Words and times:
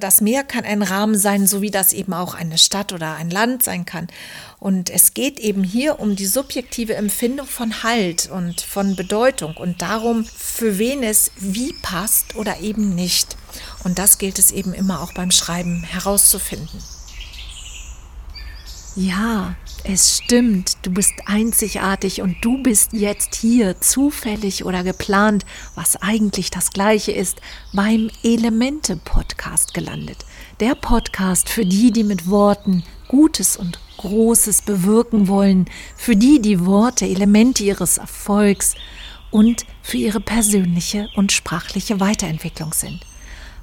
Das 0.00 0.22
Meer 0.22 0.44
kann 0.44 0.64
ein 0.64 0.82
Rahmen 0.82 1.16
sein, 1.16 1.46
so 1.46 1.60
wie 1.60 1.70
das 1.70 1.92
eben 1.92 2.14
auch 2.14 2.34
eine 2.34 2.56
Stadt 2.56 2.94
oder 2.94 3.16
ein 3.16 3.28
Land 3.28 3.62
sein 3.62 3.84
kann. 3.84 4.08
Und 4.58 4.88
es 4.88 5.12
geht 5.12 5.38
eben 5.38 5.62
hier 5.62 6.00
um 6.00 6.16
die 6.16 6.26
subjektive 6.26 6.94
Empfindung 6.94 7.46
von 7.46 7.82
Halt 7.82 8.30
und 8.30 8.62
von 8.62 8.96
Bedeutung 8.96 9.56
und 9.58 9.82
darum, 9.82 10.24
für 10.24 10.78
wen 10.78 11.02
es 11.02 11.30
wie 11.36 11.74
passt 11.82 12.34
oder 12.34 12.60
eben 12.60 12.94
nicht. 12.94 13.36
Und 13.84 13.98
das 13.98 14.16
gilt 14.16 14.38
es 14.38 14.50
eben 14.52 14.72
immer 14.72 15.02
auch 15.02 15.12
beim 15.12 15.30
Schreiben 15.30 15.82
herauszufinden. 15.82 16.80
Ja, 18.96 19.54
es 19.84 20.16
stimmt, 20.18 20.78
du 20.82 20.90
bist 20.90 21.12
einzigartig 21.26 22.22
und 22.22 22.36
du 22.42 22.60
bist 22.60 22.92
jetzt 22.92 23.36
hier, 23.36 23.80
zufällig 23.80 24.64
oder 24.64 24.82
geplant, 24.82 25.46
was 25.76 25.94
eigentlich 26.02 26.50
das 26.50 26.70
gleiche 26.70 27.12
ist, 27.12 27.40
beim 27.72 28.10
Elemente-Podcast 28.24 29.74
gelandet. 29.74 30.26
Der 30.58 30.74
Podcast 30.74 31.48
für 31.48 31.64
die, 31.64 31.92
die 31.92 32.02
mit 32.02 32.28
Worten 32.28 32.82
Gutes 33.06 33.56
und 33.56 33.78
Großes 33.98 34.62
bewirken 34.62 35.28
wollen, 35.28 35.66
für 35.96 36.16
die 36.16 36.42
die 36.42 36.66
Worte 36.66 37.06
Elemente 37.06 37.62
ihres 37.62 37.98
Erfolgs 37.98 38.74
und 39.30 39.66
für 39.82 39.98
ihre 39.98 40.20
persönliche 40.20 41.08
und 41.14 41.30
sprachliche 41.30 42.00
Weiterentwicklung 42.00 42.72
sind. 42.72 43.06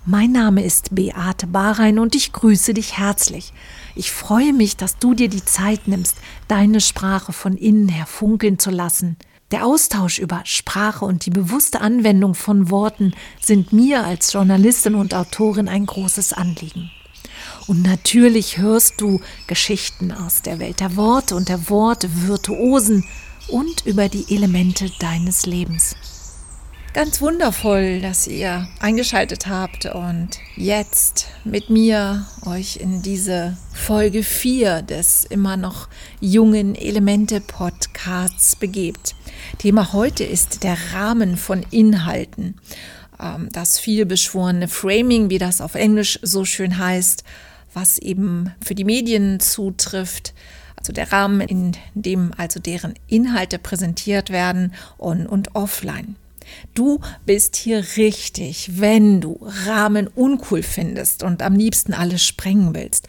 Mein 0.09 0.31
Name 0.31 0.63
ist 0.63 0.95
Beate 0.95 1.47
Bahrein 1.47 1.99
und 1.99 2.15
ich 2.15 2.31
grüße 2.31 2.73
dich 2.73 2.97
herzlich. 2.97 3.51
Ich 3.93 4.13
freue 4.13 4.53
mich, 4.53 4.77
dass 4.77 4.97
du 4.97 5.13
dir 5.13 5.27
die 5.27 5.43
Zeit 5.43 5.89
nimmst, 5.89 6.15
deine 6.47 6.79
Sprache 6.79 7.33
von 7.33 7.57
innen 7.57 7.89
her 7.89 8.05
funkeln 8.05 8.57
zu 8.57 8.69
lassen. 8.71 9.17
Der 9.51 9.65
Austausch 9.65 10.19
über 10.19 10.43
Sprache 10.45 11.03
und 11.03 11.25
die 11.25 11.29
bewusste 11.29 11.81
Anwendung 11.81 12.35
von 12.35 12.71
Worten 12.71 13.15
sind 13.41 13.73
mir 13.73 14.05
als 14.05 14.31
Journalistin 14.31 14.95
und 14.95 15.13
Autorin 15.13 15.67
ein 15.67 15.85
großes 15.85 16.31
Anliegen. 16.31 16.89
Und 17.67 17.81
natürlich 17.81 18.59
hörst 18.59 19.01
du 19.01 19.19
Geschichten 19.47 20.13
aus 20.13 20.41
der 20.41 20.59
Welt 20.59 20.79
der 20.79 20.95
Worte 20.95 21.35
und 21.35 21.49
der 21.49 21.69
Worte 21.69 22.09
Virtuosen 22.25 23.03
und 23.49 23.85
über 23.85 24.07
die 24.07 24.33
Elemente 24.33 24.89
deines 25.01 25.45
Lebens. 25.45 25.97
Ganz 26.97 27.21
wundervoll, 27.21 28.01
dass 28.01 28.25
ihr 28.25 28.67
eingeschaltet 28.79 29.45
habt 29.45 29.85
und 29.85 30.29
jetzt 30.55 31.27
mit 31.43 31.69
mir 31.69 32.25
euch 32.43 32.77
in 32.77 33.03
diese 33.03 33.55
Folge 33.71 34.23
4 34.23 34.81
des 34.81 35.23
immer 35.23 35.57
noch 35.57 35.89
jungen 36.21 36.73
Elemente 36.73 37.39
Podcasts 37.39 38.55
begebt. 38.55 39.13
Thema 39.59 39.93
heute 39.93 40.23
ist 40.23 40.63
der 40.63 40.75
Rahmen 40.91 41.37
von 41.37 41.63
Inhalten. 41.69 42.55
Ähm, 43.21 43.49
das 43.51 43.77
vielbeschworene 43.77 44.67
Framing, 44.67 45.29
wie 45.29 45.37
das 45.37 45.61
auf 45.61 45.75
Englisch 45.75 46.17
so 46.23 46.45
schön 46.45 46.79
heißt, 46.79 47.23
was 47.75 47.99
eben 47.99 48.55
für 48.65 48.73
die 48.73 48.85
Medien 48.85 49.39
zutrifft 49.39 50.33
also 50.75 50.93
der 50.93 51.11
Rahmen, 51.11 51.41
in 51.41 51.73
dem 51.93 52.31
also 52.37 52.59
deren 52.59 52.95
Inhalte 53.05 53.59
präsentiert 53.59 54.31
werden 54.31 54.73
on 54.97 55.27
und 55.27 55.53
offline. 55.53 56.15
Du 56.73 56.99
bist 57.25 57.55
hier 57.55 57.83
richtig, 57.97 58.79
wenn 58.79 59.21
du 59.21 59.39
Rahmen 59.41 60.07
uncool 60.07 60.63
findest 60.63 61.23
und 61.23 61.41
am 61.41 61.55
liebsten 61.55 61.93
alles 61.93 62.23
sprengen 62.23 62.75
willst. 62.75 63.07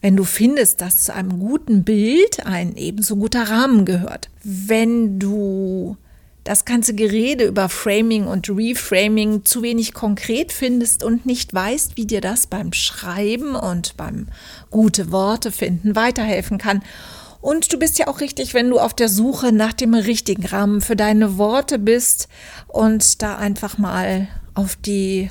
Wenn 0.00 0.16
du 0.16 0.24
findest, 0.24 0.80
dass 0.80 1.04
zu 1.04 1.14
einem 1.14 1.38
guten 1.38 1.84
Bild 1.84 2.46
ein 2.46 2.76
ebenso 2.76 3.16
guter 3.16 3.48
Rahmen 3.48 3.84
gehört. 3.84 4.28
Wenn 4.42 5.18
du 5.18 5.96
das 6.46 6.64
ganze 6.64 6.94
Gerede 6.94 7.44
über 7.44 7.68
Framing 7.68 8.26
und 8.26 8.48
Reframing 8.48 9.44
zu 9.44 9.62
wenig 9.62 9.94
konkret 9.94 10.52
findest 10.52 11.02
und 11.02 11.26
nicht 11.26 11.52
weißt, 11.52 11.96
wie 11.96 12.06
dir 12.06 12.20
das 12.20 12.46
beim 12.46 12.72
Schreiben 12.72 13.56
und 13.56 13.96
beim 13.96 14.28
gute 14.70 15.10
Worte 15.10 15.50
finden 15.50 15.96
weiterhelfen 15.96 16.58
kann 16.58 16.82
und 17.46 17.72
du 17.72 17.78
bist 17.78 17.96
ja 18.00 18.08
auch 18.08 18.20
richtig, 18.20 18.54
wenn 18.54 18.70
du 18.70 18.80
auf 18.80 18.92
der 18.92 19.08
Suche 19.08 19.52
nach 19.52 19.72
dem 19.72 19.94
richtigen 19.94 20.44
Rahmen 20.44 20.80
für 20.80 20.96
deine 20.96 21.38
Worte 21.38 21.78
bist 21.78 22.26
und 22.66 23.22
da 23.22 23.36
einfach 23.36 23.78
mal 23.78 24.26
auf 24.54 24.74
die 24.74 25.30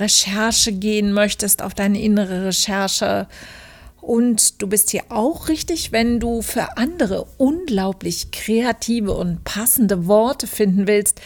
Recherche 0.00 0.72
gehen 0.72 1.12
möchtest, 1.12 1.60
auf 1.60 1.74
deine 1.74 2.00
innere 2.00 2.46
Recherche. 2.46 3.28
Und 4.00 4.62
du 4.62 4.66
bist 4.66 4.88
hier 4.88 5.02
auch 5.10 5.48
richtig, 5.48 5.92
wenn 5.92 6.20
du 6.20 6.40
für 6.40 6.78
andere 6.78 7.26
unglaublich 7.36 8.30
kreative 8.30 9.12
und 9.12 9.44
passende 9.44 10.06
Worte 10.06 10.46
finden 10.46 10.86
willst, 10.86 11.20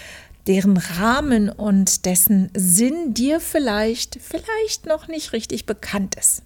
deren 0.49 0.77
Rahmen 0.77 1.51
und 1.51 2.05
dessen 2.05 2.51
Sinn 2.57 3.15
dir 3.15 3.39
vielleicht, 3.39 4.19
vielleicht 4.21 4.87
noch 4.87 5.07
nicht 5.07 5.33
richtig 5.33 5.67
bekannt 5.67 6.17
ist. 6.17 6.43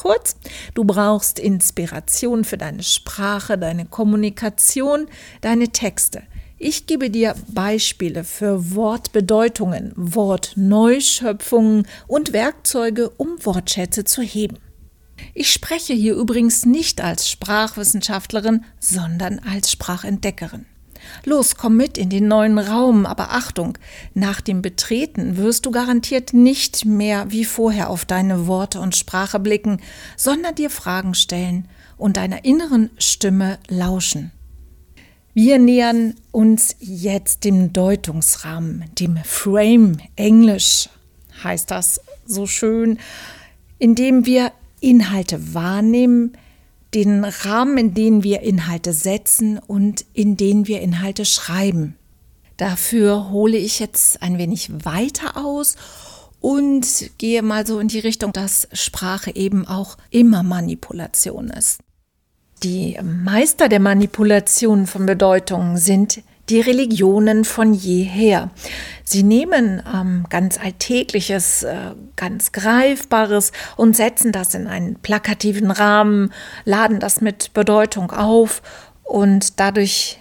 Kurz, 0.00 0.34
du 0.72 0.84
brauchst 0.84 1.38
Inspiration 1.38 2.44
für 2.44 2.56
deine 2.56 2.82
Sprache, 2.82 3.58
deine 3.58 3.84
Kommunikation, 3.84 5.08
deine 5.42 5.68
Texte. 5.68 6.22
Ich 6.56 6.86
gebe 6.86 7.10
dir 7.10 7.34
Beispiele 7.48 8.24
für 8.24 8.74
Wortbedeutungen, 8.74 9.92
Wortneuschöpfungen 9.96 11.86
und 12.06 12.32
Werkzeuge, 12.32 13.10
um 13.10 13.44
Wortschätze 13.44 14.04
zu 14.04 14.22
heben. 14.22 14.56
Ich 15.34 15.52
spreche 15.52 15.92
hier 15.92 16.14
übrigens 16.14 16.64
nicht 16.64 17.02
als 17.02 17.28
Sprachwissenschaftlerin, 17.28 18.64
sondern 18.78 19.38
als 19.40 19.70
Sprachentdeckerin. 19.70 20.64
Los, 21.24 21.56
komm 21.56 21.76
mit 21.76 21.98
in 21.98 22.08
den 22.08 22.28
neuen 22.28 22.58
Raum, 22.58 23.06
aber 23.06 23.32
Achtung, 23.32 23.78
nach 24.14 24.40
dem 24.40 24.62
Betreten 24.62 25.36
wirst 25.36 25.66
du 25.66 25.70
garantiert 25.70 26.32
nicht 26.32 26.84
mehr 26.84 27.30
wie 27.30 27.44
vorher 27.44 27.90
auf 27.90 28.04
deine 28.04 28.46
Worte 28.46 28.80
und 28.80 28.96
Sprache 28.96 29.38
blicken, 29.38 29.80
sondern 30.16 30.54
dir 30.54 30.70
Fragen 30.70 31.14
stellen 31.14 31.68
und 31.96 32.16
deiner 32.16 32.44
inneren 32.44 32.90
Stimme 32.98 33.58
lauschen. 33.68 34.32
Wir 35.32 35.58
nähern 35.58 36.14
uns 36.32 36.74
jetzt 36.80 37.44
dem 37.44 37.72
Deutungsrahmen, 37.72 38.84
dem 38.98 39.16
Frame, 39.24 39.98
Englisch 40.16 40.88
heißt 41.42 41.70
das 41.70 42.00
so 42.26 42.46
schön, 42.46 42.98
in 43.78 43.94
dem 43.94 44.26
wir 44.26 44.52
Inhalte 44.80 45.54
wahrnehmen, 45.54 46.32
den 46.94 47.24
Rahmen, 47.24 47.78
in 47.78 47.94
den 47.94 48.22
wir 48.22 48.40
Inhalte 48.40 48.92
setzen 48.92 49.58
und 49.58 50.04
in 50.12 50.36
den 50.36 50.66
wir 50.66 50.80
Inhalte 50.80 51.24
schreiben. 51.24 51.96
Dafür 52.56 53.30
hole 53.30 53.56
ich 53.56 53.78
jetzt 53.78 54.22
ein 54.22 54.38
wenig 54.38 54.84
weiter 54.84 55.36
aus 55.36 55.76
und 56.40 57.10
gehe 57.18 57.42
mal 57.42 57.66
so 57.66 57.78
in 57.78 57.88
die 57.88 58.00
Richtung, 58.00 58.32
dass 58.32 58.68
Sprache 58.72 59.34
eben 59.34 59.66
auch 59.66 59.96
immer 60.10 60.42
Manipulation 60.42 61.48
ist. 61.50 61.80
Die 62.62 62.98
Meister 63.02 63.68
der 63.68 63.80
Manipulation 63.80 64.86
von 64.86 65.06
Bedeutung 65.06 65.78
sind 65.78 66.22
die 66.50 66.60
Religionen 66.60 67.44
von 67.44 67.72
jeher. 67.72 68.50
Sie 69.04 69.22
nehmen 69.22 69.82
ähm, 69.92 70.26
ganz 70.28 70.58
Alltägliches, 70.58 71.62
äh, 71.62 71.76
ganz 72.16 72.52
Greifbares 72.52 73.52
und 73.76 73.96
setzen 73.96 74.32
das 74.32 74.54
in 74.54 74.66
einen 74.66 74.96
plakativen 74.96 75.70
Rahmen, 75.70 76.32
laden 76.64 77.00
das 77.00 77.20
mit 77.20 77.52
Bedeutung 77.54 78.10
auf 78.10 78.62
und 79.04 79.58
dadurch 79.58 80.18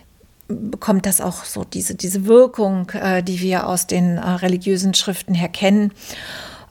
bekommt 0.47 1.05
das 1.05 1.21
auch 1.21 1.43
so 1.43 1.63
diese, 1.63 1.93
diese 1.95 2.25
Wirkung, 2.25 2.89
äh, 2.91 3.21
die 3.21 3.41
wir 3.41 3.67
aus 3.67 3.85
den 3.85 4.17
äh, 4.17 4.27
religiösen 4.27 4.93
Schriften 4.93 5.35
her 5.35 5.49
kennen. 5.49 5.91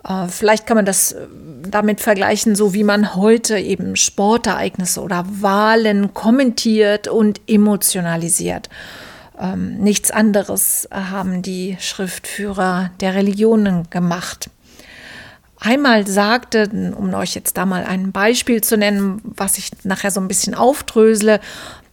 Äh, 0.08 0.28
vielleicht 0.28 0.66
kann 0.66 0.76
man 0.76 0.86
das 0.86 1.12
äh, 1.12 1.26
damit 1.68 2.00
vergleichen, 2.00 2.56
so 2.56 2.74
wie 2.74 2.84
man 2.84 3.14
heute 3.14 3.58
eben 3.58 3.94
Sportereignisse 3.96 5.00
oder 5.00 5.24
Wahlen 5.28 6.14
kommentiert 6.14 7.08
und 7.08 7.40
emotionalisiert. 7.46 8.68
Ähm, 9.38 9.78
nichts 9.78 10.10
anderes 10.10 10.88
haben 10.90 11.42
die 11.42 11.76
Schriftführer 11.80 12.90
der 13.00 13.14
Religionen 13.14 13.88
gemacht. 13.90 14.50
Einmal 15.60 16.06
sagte, 16.06 16.92
um 16.96 17.12
euch 17.14 17.34
jetzt 17.34 17.56
da 17.56 17.66
mal 17.66 17.84
ein 17.84 18.12
Beispiel 18.12 18.60
zu 18.60 18.76
nennen, 18.76 19.20
was 19.24 19.58
ich 19.58 19.70
nachher 19.82 20.12
so 20.12 20.20
ein 20.20 20.28
bisschen 20.28 20.54
aufdrösele, 20.54 21.40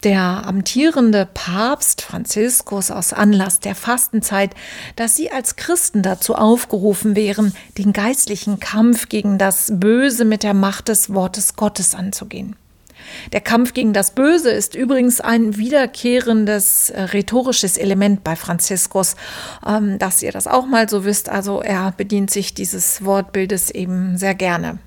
der 0.04 0.46
amtierende 0.46 1.26
Papst 1.32 2.02
Franziskus 2.02 2.92
aus 2.92 3.12
Anlass 3.12 3.58
der 3.58 3.74
Fastenzeit, 3.74 4.54
dass 4.94 5.16
sie 5.16 5.32
als 5.32 5.56
Christen 5.56 6.02
dazu 6.02 6.36
aufgerufen 6.36 7.16
wären, 7.16 7.54
den 7.76 7.92
geistlichen 7.92 8.60
Kampf 8.60 9.08
gegen 9.08 9.36
das 9.36 9.72
Böse 9.74 10.24
mit 10.24 10.44
der 10.44 10.54
Macht 10.54 10.86
des 10.86 11.12
Wortes 11.12 11.56
Gottes 11.56 11.96
anzugehen. 11.96 12.54
Der 13.32 13.40
Kampf 13.40 13.74
gegen 13.74 13.92
das 13.92 14.12
Böse 14.12 14.50
ist 14.50 14.74
übrigens 14.74 15.20
ein 15.20 15.56
wiederkehrendes 15.56 16.90
äh, 16.90 17.02
rhetorisches 17.02 17.76
Element 17.76 18.24
bei 18.24 18.36
Franziskus, 18.36 19.16
ähm, 19.66 19.98
dass 19.98 20.22
ihr 20.22 20.32
das 20.32 20.46
auch 20.46 20.66
mal 20.66 20.88
so 20.88 21.04
wisst. 21.04 21.28
Also 21.28 21.60
er 21.60 21.92
bedient 21.96 22.30
sich 22.30 22.54
dieses 22.54 23.04
Wortbildes 23.04 23.70
eben 23.70 24.16
sehr 24.16 24.34
gerne. 24.34 24.78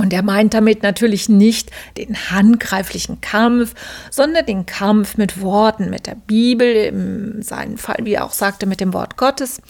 Und 0.00 0.14
er 0.14 0.22
meint 0.22 0.54
damit 0.54 0.82
natürlich 0.82 1.28
nicht 1.28 1.70
den 1.98 2.16
handgreiflichen 2.30 3.20
Kampf, 3.20 3.74
sondern 4.10 4.46
den 4.46 4.64
Kampf 4.64 5.18
mit 5.18 5.42
Worten, 5.42 5.90
mit 5.90 6.06
der 6.06 6.14
Bibel, 6.14 6.66
in 6.66 7.42
seinem 7.42 7.76
Fall, 7.76 7.98
wie 8.04 8.14
er 8.14 8.24
auch 8.24 8.32
sagte, 8.32 8.64
mit 8.64 8.80
dem 8.80 8.94
Wort 8.94 9.18
Gottes. 9.18 9.60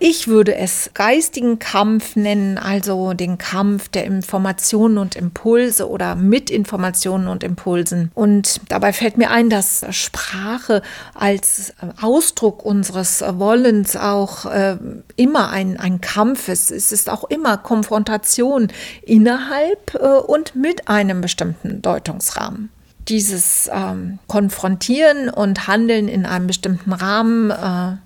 Ich 0.00 0.28
würde 0.28 0.54
es 0.54 0.90
geistigen 0.94 1.58
Kampf 1.58 2.14
nennen, 2.14 2.56
also 2.56 3.14
den 3.14 3.36
Kampf 3.36 3.88
der 3.88 4.04
Informationen 4.04 4.96
und 4.98 5.16
Impulse 5.16 5.88
oder 5.88 6.14
mit 6.14 6.50
Informationen 6.50 7.26
und 7.26 7.42
Impulsen. 7.42 8.12
Und 8.14 8.60
dabei 8.68 8.92
fällt 8.92 9.18
mir 9.18 9.30
ein, 9.30 9.50
dass 9.50 9.84
Sprache 9.90 10.82
als 11.14 11.74
Ausdruck 12.00 12.64
unseres 12.64 13.24
Wollens 13.26 13.96
auch 13.96 14.46
äh, 14.46 14.76
immer 15.16 15.50
ein, 15.50 15.78
ein 15.80 16.00
Kampf 16.00 16.48
ist. 16.48 16.70
Es 16.70 16.92
ist 16.92 17.10
auch 17.10 17.24
immer 17.24 17.56
Konfrontation 17.56 18.68
innerhalb 19.02 19.94
äh, 19.94 20.06
und 20.06 20.54
mit 20.54 20.88
einem 20.88 21.20
bestimmten 21.20 21.82
Deutungsrahmen 21.82 22.70
dieses 23.08 23.70
ähm, 23.72 24.18
Konfrontieren 24.26 25.30
und 25.30 25.66
Handeln 25.66 26.08
in 26.08 26.26
einem 26.26 26.46
bestimmten 26.46 26.92
Rahmen 26.92 27.50
äh, 27.50 27.96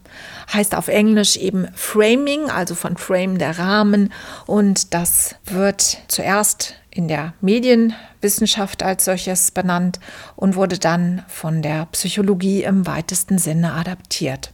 heißt 0.52 0.74
auf 0.74 0.88
Englisch 0.88 1.36
eben 1.36 1.68
Framing, 1.74 2.50
also 2.50 2.74
von 2.74 2.96
Frame 2.96 3.38
der 3.38 3.58
Rahmen. 3.58 4.12
Und 4.46 4.94
das 4.94 5.36
wird 5.44 5.98
zuerst 6.08 6.74
in 6.90 7.08
der 7.08 7.34
Medienwissenschaft 7.40 8.82
als 8.82 9.04
solches 9.04 9.50
benannt 9.50 9.98
und 10.36 10.56
wurde 10.56 10.78
dann 10.78 11.24
von 11.28 11.62
der 11.62 11.86
Psychologie 11.86 12.62
im 12.64 12.86
weitesten 12.86 13.38
Sinne 13.38 13.72
adaptiert. 13.72 14.52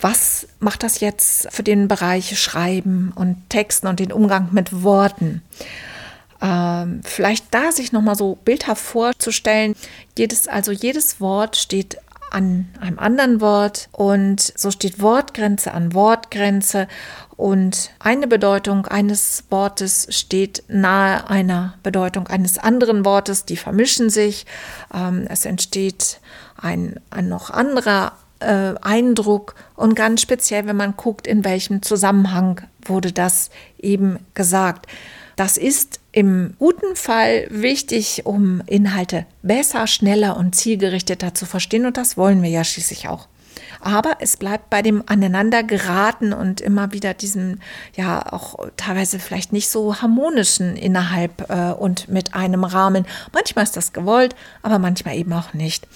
Was 0.00 0.48
macht 0.58 0.82
das 0.82 1.00
jetzt 1.00 1.50
für 1.52 1.62
den 1.62 1.88
Bereich 1.88 2.38
Schreiben 2.38 3.12
und 3.14 3.48
Texten 3.48 3.86
und 3.86 4.00
den 4.00 4.12
Umgang 4.12 4.48
mit 4.52 4.82
Worten? 4.82 5.42
Ähm, 6.42 7.00
vielleicht 7.04 7.46
da 7.54 7.72
sich 7.72 7.92
nochmal 7.92 8.16
so 8.16 8.36
bildhaft 8.44 8.82
vorzustellen. 8.82 9.74
Jedes, 10.18 10.46
also 10.46 10.72
jedes 10.72 11.20
Wort 11.20 11.56
steht 11.56 11.96
an 12.34 12.68
einem 12.80 12.98
anderen 12.98 13.40
Wort 13.40 13.88
und 13.92 14.40
so 14.40 14.70
steht 14.70 15.00
Wortgrenze 15.00 15.72
an 15.72 15.94
Wortgrenze 15.94 16.88
und 17.36 17.90
eine 18.00 18.26
Bedeutung 18.26 18.86
eines 18.86 19.44
Wortes 19.50 20.08
steht 20.10 20.64
nahe 20.68 21.30
einer 21.30 21.74
Bedeutung 21.82 22.26
eines 22.26 22.58
anderen 22.58 23.04
Wortes, 23.04 23.44
die 23.44 23.56
vermischen 23.56 24.10
sich. 24.10 24.46
Ähm, 24.92 25.26
es 25.28 25.44
entsteht 25.44 26.20
ein, 26.56 27.00
ein 27.10 27.28
noch 27.28 27.50
anderer 27.50 28.12
äh, 28.40 28.74
Eindruck 28.82 29.54
und 29.76 29.94
ganz 29.94 30.20
speziell, 30.20 30.66
wenn 30.66 30.76
man 30.76 30.96
guckt, 30.96 31.26
in 31.26 31.44
welchem 31.44 31.82
Zusammenhang 31.82 32.62
wurde 32.84 33.12
das 33.12 33.50
eben 33.78 34.18
gesagt. 34.34 34.86
Das 35.36 35.56
ist 35.56 36.00
im 36.12 36.54
guten 36.58 36.94
Fall 36.94 37.46
wichtig, 37.50 38.22
um 38.24 38.62
Inhalte 38.66 39.26
besser, 39.42 39.86
schneller 39.86 40.36
und 40.36 40.54
zielgerichteter 40.54 41.34
zu 41.34 41.46
verstehen 41.46 41.86
und 41.86 41.96
das 41.96 42.16
wollen 42.16 42.42
wir 42.42 42.50
ja 42.50 42.64
schließlich 42.64 43.08
auch. 43.08 43.28
Aber 43.80 44.16
es 44.20 44.36
bleibt 44.36 44.70
bei 44.70 44.82
dem 44.82 45.02
Aneinandergeraten 45.06 46.32
und 46.32 46.60
immer 46.60 46.92
wieder 46.92 47.12
diesem, 47.12 47.60
ja, 47.96 48.32
auch 48.32 48.56
teilweise 48.76 49.18
vielleicht 49.18 49.52
nicht 49.52 49.68
so 49.68 50.00
harmonischen 50.00 50.76
innerhalb 50.76 51.50
äh, 51.50 51.72
und 51.72 52.08
mit 52.08 52.34
einem 52.34 52.64
Rahmen. 52.64 53.06
Manchmal 53.32 53.64
ist 53.64 53.76
das 53.76 53.92
gewollt, 53.92 54.34
aber 54.62 54.78
manchmal 54.78 55.16
eben 55.16 55.32
auch 55.32 55.52
nicht. 55.52 55.86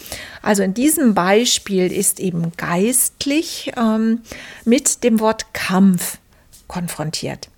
Also 0.43 0.63
in 0.63 0.75
diesem 0.75 1.15
Beispiel 1.15 1.91
ist 1.91 2.21
eben 2.21 2.53
geistlich 2.57 3.73
ähm, 3.77 4.21
mit 4.65 5.03
dem 5.03 5.21
Wort 5.21 5.55
Kampf 5.55 6.19
konfrontiert. 6.67 7.49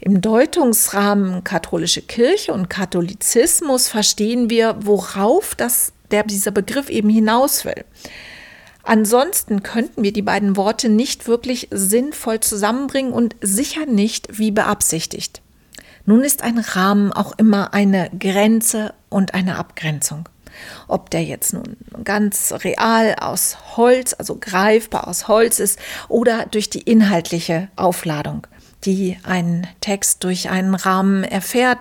Im 0.00 0.20
Deutungsrahmen 0.20 1.44
katholische 1.44 2.02
Kirche 2.02 2.52
und 2.52 2.68
Katholizismus 2.68 3.88
verstehen 3.88 4.50
wir, 4.50 4.76
worauf 4.80 5.54
das, 5.54 5.92
der, 6.10 6.24
dieser 6.24 6.50
Begriff 6.50 6.90
eben 6.90 7.08
hinaus 7.08 7.64
will. 7.64 7.84
Ansonsten 8.82 9.62
könnten 9.62 10.02
wir 10.02 10.12
die 10.12 10.22
beiden 10.22 10.56
Worte 10.56 10.90
nicht 10.90 11.26
wirklich 11.26 11.68
sinnvoll 11.70 12.40
zusammenbringen 12.40 13.12
und 13.12 13.34
sicher 13.40 13.86
nicht 13.86 14.38
wie 14.38 14.50
beabsichtigt. 14.50 15.40
Nun 16.04 16.22
ist 16.22 16.42
ein 16.42 16.58
Rahmen 16.58 17.12
auch 17.12 17.32
immer 17.38 17.72
eine 17.72 18.10
Grenze 18.18 18.92
und 19.08 19.32
eine 19.32 19.56
Abgrenzung. 19.56 20.28
Ob 20.86 21.10
der 21.10 21.24
jetzt 21.24 21.52
nun 21.54 21.76
ganz 22.04 22.52
real 22.62 23.16
aus 23.20 23.76
Holz, 23.76 24.14
also 24.16 24.36
greifbar 24.38 25.08
aus 25.08 25.28
Holz 25.28 25.58
ist, 25.58 25.78
oder 26.08 26.46
durch 26.46 26.70
die 26.70 26.82
inhaltliche 26.82 27.68
Aufladung 27.76 28.46
die 28.84 29.18
ein 29.22 29.66
Text 29.80 30.24
durch 30.24 30.50
einen 30.50 30.74
Rahmen 30.74 31.24
erfährt, 31.24 31.78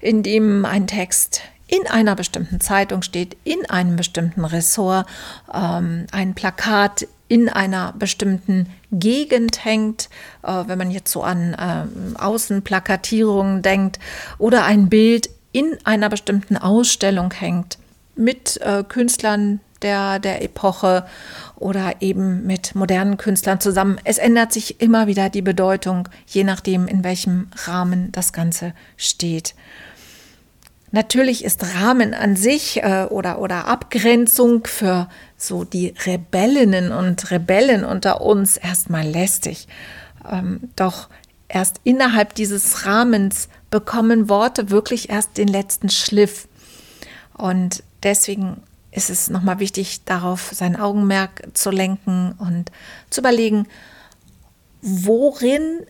in 0.00 0.22
dem 0.22 0.64
ein 0.64 0.86
Text 0.86 1.42
in 1.66 1.86
einer 1.86 2.14
bestimmten 2.14 2.60
Zeitung 2.60 3.02
steht, 3.02 3.36
in 3.44 3.68
einem 3.68 3.96
bestimmten 3.96 4.44
Ressort, 4.44 5.06
ähm, 5.52 6.06
ein 6.12 6.34
Plakat 6.34 7.06
in 7.28 7.48
einer 7.48 7.94
bestimmten 7.98 8.68
Gegend 8.92 9.64
hängt, 9.64 10.08
äh, 10.42 10.64
wenn 10.66 10.78
man 10.78 10.90
jetzt 10.90 11.10
so 11.10 11.22
an 11.22 11.54
äh, 11.54 12.18
Außenplakatierungen 12.20 13.62
denkt, 13.62 13.98
oder 14.38 14.64
ein 14.64 14.88
Bild 14.88 15.30
in 15.52 15.78
einer 15.84 16.10
bestimmten 16.10 16.56
Ausstellung 16.56 17.32
hängt, 17.32 17.78
mit 18.14 18.60
äh, 18.60 18.84
Künstlern 18.86 19.60
der, 19.84 20.18
der 20.18 20.42
Epoche 20.42 21.06
oder 21.56 21.94
eben 22.00 22.44
mit 22.46 22.74
modernen 22.74 23.16
Künstlern 23.16 23.60
zusammen. 23.60 24.00
Es 24.02 24.18
ändert 24.18 24.52
sich 24.52 24.80
immer 24.80 25.06
wieder 25.06 25.30
die 25.30 25.42
Bedeutung, 25.42 26.08
je 26.26 26.42
nachdem, 26.42 26.88
in 26.88 27.04
welchem 27.04 27.48
Rahmen 27.66 28.10
das 28.10 28.32
Ganze 28.32 28.72
steht. 28.96 29.54
Natürlich 30.90 31.44
ist 31.44 31.74
Rahmen 31.74 32.14
an 32.14 32.36
sich 32.36 32.82
äh, 32.82 33.06
oder, 33.10 33.40
oder 33.40 33.66
Abgrenzung 33.66 34.64
für 34.64 35.08
so 35.36 35.64
die 35.64 35.92
Rebellinnen 36.06 36.92
und 36.92 37.30
Rebellen 37.30 37.84
unter 37.84 38.20
uns 38.20 38.56
erstmal 38.56 39.04
lästig. 39.04 39.66
Ähm, 40.30 40.70
doch 40.76 41.08
erst 41.48 41.80
innerhalb 41.82 42.34
dieses 42.34 42.86
Rahmens 42.86 43.48
bekommen 43.70 44.28
Worte 44.28 44.70
wirklich 44.70 45.10
erst 45.10 45.36
den 45.36 45.48
letzten 45.48 45.88
Schliff. 45.88 46.46
Und 47.36 47.82
deswegen 48.04 48.62
ist 48.94 49.10
es 49.10 49.28
nochmal 49.28 49.58
wichtig, 49.58 50.04
darauf 50.04 50.50
sein 50.52 50.76
Augenmerk 50.76 51.48
zu 51.54 51.70
lenken 51.70 52.32
und 52.38 52.70
zu 53.10 53.20
überlegen, 53.20 53.66
worin 54.80 55.80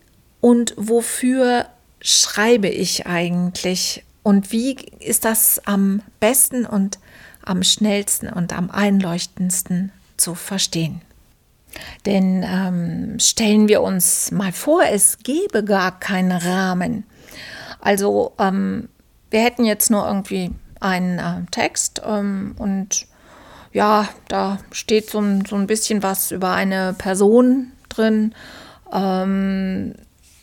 und 0.40 0.74
wofür 0.76 1.66
schreibe 2.00 2.68
ich 2.68 3.06
eigentlich 3.06 4.04
und 4.22 4.52
wie 4.52 4.76
ist 5.00 5.24
das 5.24 5.60
am 5.66 6.02
besten 6.18 6.64
und 6.64 6.98
am 7.42 7.62
schnellsten 7.62 8.28
und 8.28 8.56
am 8.56 8.70
einleuchtendsten 8.70 9.92
zu 10.16 10.34
verstehen. 10.34 11.02
Denn 12.06 12.44
ähm, 12.46 13.18
stellen 13.18 13.68
wir 13.68 13.82
uns 13.82 14.30
mal 14.30 14.52
vor, 14.52 14.82
es 14.90 15.18
gäbe 15.18 15.64
gar 15.64 15.98
keinen 15.98 16.32
Rahmen. 16.32 17.04
Also 17.80 18.32
ähm, 18.38 18.88
wir 19.30 19.40
hätten 19.40 19.64
jetzt 19.64 19.90
nur 19.90 20.06
irgendwie 20.06 20.52
einen 20.84 21.18
äh, 21.18 21.50
Text 21.50 22.02
ähm, 22.04 22.54
und 22.58 23.06
ja, 23.72 24.08
da 24.28 24.58
steht 24.70 25.10
so, 25.10 25.20
so 25.48 25.56
ein 25.56 25.66
bisschen 25.66 26.02
was 26.02 26.30
über 26.30 26.52
eine 26.52 26.94
Person 26.96 27.72
drin. 27.88 28.34
Ähm, 28.92 29.94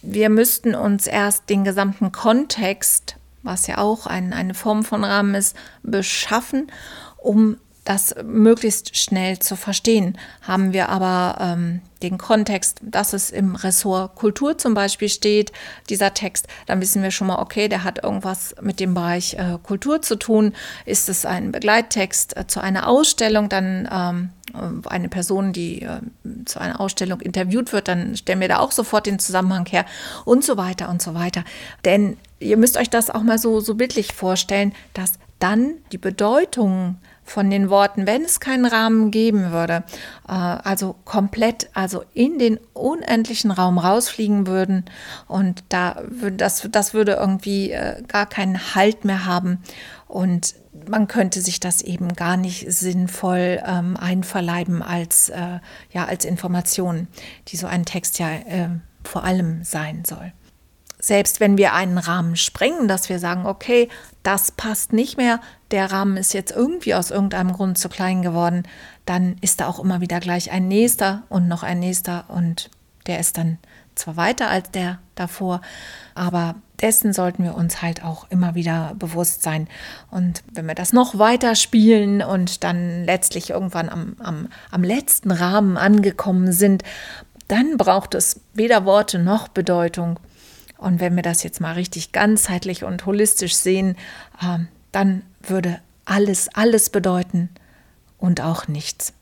wir 0.01 0.29
müssten 0.29 0.75
uns 0.75 1.07
erst 1.07 1.50
den 1.50 1.63
gesamten 1.63 2.12
Kontext, 2.12 3.15
was 3.43 3.67
ja 3.67 3.77
auch 3.77 4.07
ein, 4.07 4.33
eine 4.33 4.53
Form 4.53 4.83
von 4.83 5.03
Rahmen 5.03 5.36
ist, 5.36 5.55
beschaffen, 5.83 6.71
um 7.17 7.57
das 7.86 8.15
möglichst 8.24 8.98
schnell 8.98 9.39
zu 9.39 9.55
verstehen. 9.55 10.17
Haben 10.41 10.74
wir 10.74 10.89
aber 10.89 11.38
ähm, 11.39 11.81
den 12.03 12.17
Kontext, 12.17 12.79
dass 12.81 13.13
es 13.13 13.29
im 13.29 13.55
Ressort 13.55 14.15
Kultur 14.15 14.58
zum 14.58 14.74
Beispiel 14.74 15.10
steht, 15.10 15.51
dieser 15.89 16.13
Text, 16.13 16.48
dann 16.65 16.81
wissen 16.81 17.03
wir 17.03 17.12
schon 17.12 17.27
mal, 17.27 17.39
okay, 17.39 17.67
der 17.67 17.84
hat 17.84 18.03
irgendwas 18.03 18.55
mit 18.62 18.79
dem 18.79 18.93
Bereich 18.93 19.36
äh, 19.36 19.58
Kultur 19.62 20.01
zu 20.01 20.15
tun. 20.15 20.53
Ist 20.86 21.10
es 21.10 21.25
ein 21.25 21.51
Begleittext 21.51 22.38
äh, 22.38 22.48
zu 22.48 22.62
einer 22.62 22.88
Ausstellung, 22.88 23.50
dann 23.50 23.88
ähm, 23.91 24.29
äh, 24.53 24.88
eine 24.89 25.10
Person, 25.10 25.53
die 25.53 25.84
äh, 25.84 26.00
zu 26.46 26.60
einer 26.60 26.79
Ausstellung 26.79 27.22
interviewt 27.22 27.74
wird, 27.74 27.88
dann 27.88 28.15
stellen 28.15 28.39
wir 28.39 28.48
da 28.48 28.60
auch 28.60 28.72
sofort 28.72 29.05
den 29.05 29.20
Zusammenhang 29.20 29.65
her 29.67 29.86
und 30.25 30.43
so 30.43 30.58
weiter 30.58 30.89
und 30.89 31.01
so 31.01 31.13
weiter. 31.13 31.43
Denn 31.86 32.17
ihr 32.39 32.58
müsst 32.58 32.77
euch 32.77 32.89
das 32.89 33.10
auch 33.10 33.24
mal 33.24 33.38
so, 33.38 33.60
so 33.60 33.75
bildlich 33.75 34.13
vorstellen, 34.13 34.74
dass 34.93 35.13
dann 35.39 35.74
die 35.91 35.98
Bedeutung 35.98 36.98
von 37.31 37.50
den 37.50 37.69
Worten, 37.69 38.05
wenn 38.05 38.23
es 38.23 38.39
keinen 38.39 38.65
Rahmen 38.65 39.09
geben 39.09 39.51
würde, 39.51 39.83
äh, 40.27 40.33
also 40.33 40.95
komplett, 41.05 41.69
also 41.73 42.03
in 42.13 42.38
den 42.38 42.59
unendlichen 42.73 43.51
Raum 43.51 43.77
rausfliegen 43.77 44.47
würden 44.47 44.85
und 45.27 45.63
da 45.69 46.01
das, 46.35 46.67
das 46.69 46.93
würde 46.93 47.13
irgendwie 47.13 47.71
äh, 47.71 48.01
gar 48.07 48.25
keinen 48.25 48.75
Halt 48.75 49.05
mehr 49.05 49.25
haben. 49.25 49.63
Und 50.07 50.55
man 50.89 51.07
könnte 51.07 51.41
sich 51.41 51.59
das 51.59 51.81
eben 51.81 52.13
gar 52.15 52.35
nicht 52.35 52.71
sinnvoll 52.71 53.61
ähm, 53.65 53.95
einverleiben 53.97 54.81
als, 54.81 55.29
äh, 55.29 55.59
ja, 55.91 56.05
als 56.05 56.25
Information, 56.25 57.07
die 57.47 57.57
so 57.57 57.67
ein 57.67 57.85
Text 57.85 58.19
ja 58.19 58.29
äh, 58.29 58.69
vor 59.03 59.23
allem 59.23 59.63
sein 59.63 60.03
soll 60.05 60.33
selbst 61.01 61.39
wenn 61.39 61.58
wir 61.58 61.74
einen 61.74 61.98
Rahmen 61.98 62.38
sprengen, 62.38 62.88
dass 62.88 63.10
wir 63.10 63.20
sagen, 63.20 63.46
okay, 63.46 63.89
das 64.24 64.51
passt 64.51 64.93
nicht 64.93 65.17
mehr, 65.17 65.41
der 65.72 65.91
Rahmen 65.91 66.15
ist 66.15 66.34
jetzt 66.34 66.51
irgendwie 66.51 66.93
aus 66.93 67.12
irgendeinem 67.12 67.51
Grund 67.51 67.77
zu 67.77 67.89
klein 67.89 68.22
geworden, 68.22 68.63
dann 69.05 69.36
ist 69.41 69.60
da 69.60 69.67
auch 69.67 69.79
immer 69.79 70.00
wieder 70.00 70.20
gleich 70.20 70.51
ein 70.51 70.67
nächster 70.67 71.24
und 71.27 71.48
noch 71.48 71.63
ein 71.63 71.79
nächster 71.79 72.25
und 72.29 72.70
der 73.08 73.20
ist 73.20 73.38
dann 73.38 73.58
zwar 73.96 74.15
weiter 74.15 74.50
als 74.50 74.72
der 74.72 75.00
davor, 75.15 75.62
aber 76.15 76.55
dessen 76.81 77.13
sollten 77.13 77.43
wir 77.43 77.55
uns 77.55 77.81
halt 77.81 78.03
auch 78.03 78.25
immer 78.29 78.55
wieder 78.55 78.93
bewusst 78.98 79.43
sein. 79.43 79.67
Und 80.10 80.43
wenn 80.51 80.65
wir 80.65 80.75
das 80.75 80.93
noch 80.93 81.17
weiter 81.17 81.55
spielen 81.55 82.22
und 82.22 82.63
dann 82.63 83.05
letztlich 83.05 83.51
irgendwann 83.51 83.89
am, 83.89 84.15
am, 84.20 84.48
am 84.72 84.84
letzten 84.84 85.31
Rahmen 85.31 85.77
angekommen 85.77 86.51
sind, 86.51 86.84
dann 87.48 87.77
braucht 87.77 88.15
es 88.15 88.41
weder 88.53 88.86
Worte 88.86 89.20
noch 89.20 89.48
Bedeutung. 89.48 90.20
Und 90.81 91.00
wenn 91.00 91.15
wir 91.15 91.21
das 91.21 91.43
jetzt 91.43 91.61
mal 91.61 91.73
richtig 91.73 92.11
ganzheitlich 92.11 92.83
und 92.83 93.05
holistisch 93.05 93.55
sehen, 93.55 93.95
äh, 94.41 94.57
dann 94.91 95.21
würde 95.43 95.79
alles, 96.05 96.50
alles 96.55 96.89
bedeuten 96.89 97.50
und 98.17 98.41
auch 98.41 98.67
nichts. 98.67 99.13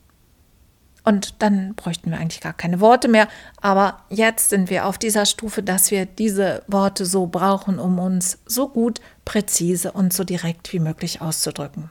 Und 1.04 1.42
dann 1.42 1.76
bräuchten 1.76 2.12
wir 2.12 2.18
eigentlich 2.18 2.40
gar 2.40 2.54
keine 2.54 2.80
Worte 2.80 3.10
mehr. 3.10 3.28
Aber 3.60 4.00
jetzt 4.10 4.50
sind 4.50 4.70
wir 4.70 4.86
auf 4.86 4.98
dieser 4.98 5.26
Stufe, 5.26 5.62
dass 5.62 5.92
wir 5.92 6.06
diese 6.06 6.64
Worte 6.68 7.06
so 7.06 7.26
brauchen, 7.26 7.78
um 7.78 8.00
uns 8.00 8.38
so 8.46 8.70
gut, 8.70 9.02
präzise 9.26 9.92
und 9.92 10.14
so 10.14 10.24
direkt 10.24 10.72
wie 10.72 10.80
möglich 10.80 11.20
auszudrücken. 11.22 11.90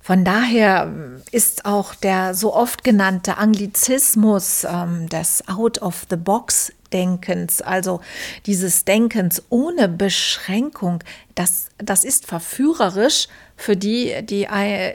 Von 0.00 0.24
daher 0.24 0.92
ist 1.30 1.64
auch 1.64 1.94
der 1.94 2.34
so 2.34 2.54
oft 2.54 2.82
genannte 2.82 3.38
Anglizismus 3.38 4.64
ähm, 4.64 5.08
des 5.08 5.48
Out-of-the-Box 5.48 6.72
Denkens, 6.94 7.60
also 7.60 8.00
dieses 8.46 8.84
Denkens 8.84 9.42
ohne 9.50 9.88
Beschränkung, 9.88 11.02
das, 11.34 11.66
das 11.78 12.04
ist 12.04 12.26
verführerisch 12.26 13.26
für 13.56 13.76
die, 13.76 14.14
die 14.22 14.46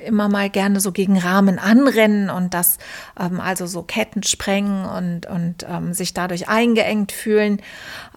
immer 0.05 0.29
mal 0.29 0.49
gerne 0.49 0.79
so 0.79 0.93
gegen 0.93 1.17
Rahmen 1.17 1.59
anrennen 1.59 2.29
und 2.29 2.53
das 2.53 2.77
ähm, 3.19 3.41
also 3.41 3.67
so 3.67 3.83
Ketten 3.83 4.23
sprengen 4.23 4.85
und, 4.85 5.25
und 5.25 5.65
ähm, 5.69 5.93
sich 5.93 6.13
dadurch 6.13 6.47
eingeengt 6.47 7.11
fühlen 7.11 7.61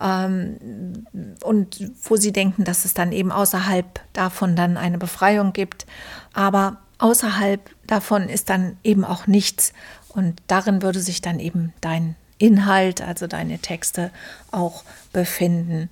ähm, 0.01 1.05
und 1.43 1.91
wo 2.03 2.17
sie 2.17 2.33
denken, 2.33 2.65
dass 2.65 2.85
es 2.85 2.95
dann 2.95 3.11
eben 3.13 3.33
außerhalb 3.33 4.01
davon 4.13 4.55
dann 4.55 4.77
eine 4.77 4.99
Befreiung 4.99 5.53
gibt. 5.53 5.87
Aber 6.33 6.79
außerhalb 6.99 7.61
davon 7.87 8.29
ist 8.29 8.49
dann 8.49 8.77
eben 8.85 9.05
auch 9.05 9.27
nichts 9.27 9.73
und 10.09 10.41
darin 10.47 10.83
würde 10.83 11.01
sich 11.01 11.21
dann 11.21 11.41
eben 11.41 11.73
dein 11.81 12.15
Inhalt, 12.43 13.01
also 13.01 13.29
deine 13.29 13.61
Texte 13.61 14.11
auch 14.51 14.83
befinden. 15.13 15.89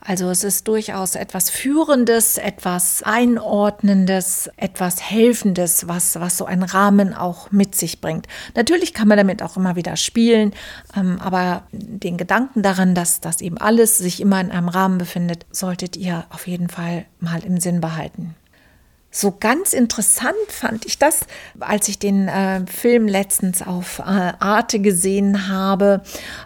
Also 0.00 0.30
es 0.30 0.44
ist 0.44 0.66
durchaus 0.66 1.14
etwas 1.14 1.50
Führendes, 1.50 2.38
etwas 2.38 3.02
Einordnendes, 3.02 4.48
etwas 4.56 5.02
Helfendes, 5.02 5.88
was, 5.88 6.18
was 6.18 6.38
so 6.38 6.46
ein 6.46 6.62
Rahmen 6.62 7.12
auch 7.12 7.50
mit 7.50 7.74
sich 7.74 8.00
bringt. 8.00 8.26
Natürlich 8.54 8.94
kann 8.94 9.08
man 9.08 9.18
damit 9.18 9.42
auch 9.42 9.56
immer 9.56 9.76
wieder 9.76 9.96
spielen, 9.96 10.54
ähm, 10.96 11.18
aber 11.20 11.64
den 11.72 12.16
Gedanken 12.16 12.62
daran, 12.62 12.94
dass 12.94 13.20
das 13.20 13.40
eben 13.40 13.58
alles 13.58 13.98
sich 13.98 14.20
immer 14.20 14.40
in 14.40 14.50
einem 14.50 14.68
Rahmen 14.68 14.96
befindet, 14.96 15.44
solltet 15.50 15.96
ihr 15.96 16.24
auf 16.30 16.46
jeden 16.46 16.68
Fall 16.68 17.04
mal 17.18 17.44
im 17.44 17.60
Sinn 17.60 17.80
behalten. 17.80 18.36
So 19.12 19.34
ganz 19.38 19.72
interessant 19.72 20.36
fand 20.46 20.86
ich 20.86 20.96
das, 20.96 21.22
als 21.58 21.88
ich 21.88 21.98
den 21.98 22.28
äh, 22.28 22.64
Film 22.66 23.08
letztens 23.08 23.60
auf 23.60 23.98
äh, 23.98 24.02
Arte 24.02 24.78
gesehen 24.78 25.48
habe 25.48 26.02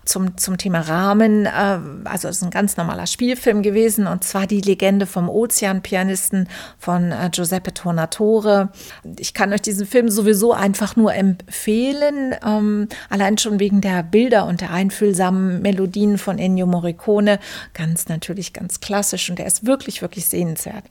zum, 0.06 0.38
zum 0.38 0.56
Thema 0.56 0.80
Rahmen. 0.80 1.44
Äh, 1.44 1.78
also 2.04 2.28
es 2.28 2.38
ist 2.38 2.42
ein 2.42 2.48
ganz 2.48 2.78
normaler 2.78 3.06
Spielfilm 3.06 3.62
gewesen 3.62 4.06
und 4.06 4.24
zwar 4.24 4.46
die 4.46 4.62
Legende 4.62 5.04
vom 5.04 5.28
Ozeanpianisten 5.28 6.48
von 6.78 7.12
äh, 7.12 7.28
Giuseppe 7.30 7.74
Tornatore. 7.74 8.70
Ich 9.18 9.34
kann 9.34 9.52
euch 9.52 9.60
diesen 9.60 9.86
Film 9.86 10.08
sowieso 10.08 10.54
einfach 10.54 10.96
nur 10.96 11.14
empfehlen, 11.14 12.34
ähm, 12.42 12.88
allein 13.10 13.36
schon 13.36 13.60
wegen 13.60 13.82
der 13.82 14.02
Bilder 14.02 14.46
und 14.46 14.62
der 14.62 14.70
einfühlsamen 14.70 15.60
Melodien 15.60 16.16
von 16.16 16.38
Ennio 16.38 16.64
Morricone. 16.64 17.40
Ganz 17.74 18.08
natürlich 18.08 18.54
ganz 18.54 18.80
klassisch 18.80 19.28
und 19.28 19.38
der 19.38 19.46
ist 19.46 19.66
wirklich, 19.66 20.00
wirklich 20.00 20.24
sehenswert. 20.24 20.84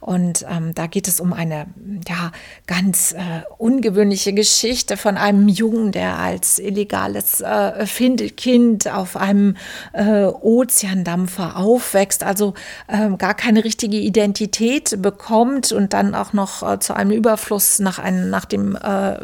Und 0.00 0.44
ähm, 0.50 0.74
da 0.74 0.86
geht 0.86 1.05
geht 1.06 1.14
es 1.14 1.20
um 1.20 1.32
eine 1.32 1.66
ja, 2.08 2.32
ganz 2.66 3.12
äh, 3.12 3.42
ungewöhnliche 3.58 4.32
Geschichte 4.32 4.96
von 4.96 5.16
einem 5.16 5.46
Jungen, 5.46 5.92
der 5.92 6.18
als 6.18 6.58
illegales 6.58 7.40
äh, 7.42 7.86
Kind 8.36 8.88
auf 8.92 9.16
einem 9.16 9.56
äh, 9.92 10.24
Ozeandampfer 10.24 11.56
aufwächst, 11.56 12.24
also 12.24 12.54
ähm, 12.88 13.18
gar 13.18 13.34
keine 13.34 13.62
richtige 13.62 13.98
Identität 13.98 15.00
bekommt 15.00 15.70
und 15.70 15.92
dann 15.92 16.16
auch 16.16 16.32
noch 16.32 16.68
äh, 16.68 16.80
zu 16.80 16.94
einem 16.94 17.12
Überfluss 17.12 17.78
nach, 17.78 18.00
einem, 18.00 18.28
nach 18.28 18.44
dem 18.44 18.74
äh, 18.74 19.16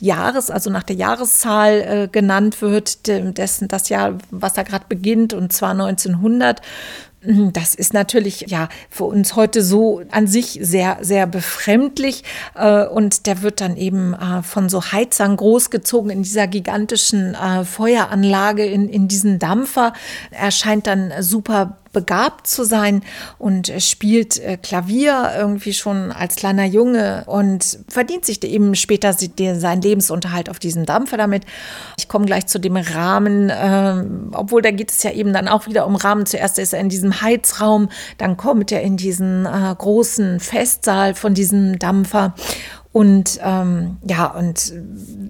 Jahres, 0.00 0.50
also 0.50 0.68
nach 0.68 0.82
der 0.82 0.96
Jahreszahl 0.96 1.80
äh, 1.80 2.08
genannt 2.10 2.60
wird, 2.60 3.06
dessen 3.06 3.68
das 3.68 3.88
Jahr, 3.88 4.18
was 4.32 4.54
da 4.54 4.64
gerade 4.64 4.86
beginnt, 4.88 5.32
und 5.32 5.52
zwar 5.52 5.70
1900. 5.70 6.60
Das 7.22 7.74
ist 7.74 7.92
natürlich 7.92 8.46
ja 8.48 8.70
für 8.88 9.04
uns 9.04 9.36
heute 9.36 9.62
so 9.62 10.02
an 10.10 10.26
sich 10.26 10.58
sehr, 10.62 10.98
sehr 11.02 11.26
befremdlich. 11.26 12.24
Äh, 12.54 12.86
und 12.86 13.26
der 13.26 13.42
wird 13.42 13.60
dann 13.60 13.76
eben 13.76 14.14
äh, 14.14 14.42
von 14.42 14.70
so 14.70 14.82
Heizern 14.82 15.36
großgezogen 15.36 16.10
in 16.10 16.22
dieser 16.22 16.46
gigantischen 16.46 17.34
äh, 17.34 17.64
Feueranlage, 17.64 18.64
in, 18.64 18.88
in 18.88 19.06
diesen 19.06 19.38
Dampfer. 19.38 19.92
Er 20.30 20.50
scheint 20.50 20.86
dann 20.86 21.12
super 21.20 21.76
begabt 21.92 22.46
zu 22.46 22.64
sein 22.64 23.02
und 23.38 23.72
spielt 23.78 24.38
äh, 24.38 24.56
Klavier 24.56 25.32
irgendwie 25.36 25.72
schon 25.72 26.12
als 26.12 26.36
kleiner 26.36 26.64
Junge 26.64 27.24
und 27.26 27.80
verdient 27.88 28.24
sich 28.24 28.42
eben 28.44 28.74
später 28.74 29.12
seinen 29.12 29.82
Lebensunterhalt 29.82 30.48
auf 30.50 30.58
diesem 30.58 30.86
Dampfer 30.86 31.16
damit. 31.16 31.44
Ich 31.98 32.08
komme 32.08 32.26
gleich 32.26 32.46
zu 32.46 32.58
dem 32.58 32.76
Rahmen, 32.76 33.50
äh, 33.50 34.04
obwohl 34.32 34.62
da 34.62 34.70
geht 34.70 34.90
es 34.90 35.02
ja 35.02 35.12
eben 35.12 35.32
dann 35.32 35.48
auch 35.48 35.66
wieder 35.66 35.86
um 35.86 35.96
Rahmen. 35.96 36.26
Zuerst 36.26 36.58
ist 36.58 36.72
er 36.72 36.80
in 36.80 36.88
diesem 36.88 37.20
Heizraum, 37.20 37.88
dann 38.18 38.36
kommt 38.36 38.70
er 38.72 38.82
in 38.82 38.96
diesen 38.96 39.46
äh, 39.46 39.74
großen 39.76 40.40
Festsaal 40.40 41.14
von 41.14 41.34
diesem 41.34 41.78
Dampfer 41.78 42.34
und 42.92 43.38
ähm, 43.44 43.98
ja, 44.04 44.26
und 44.26 44.72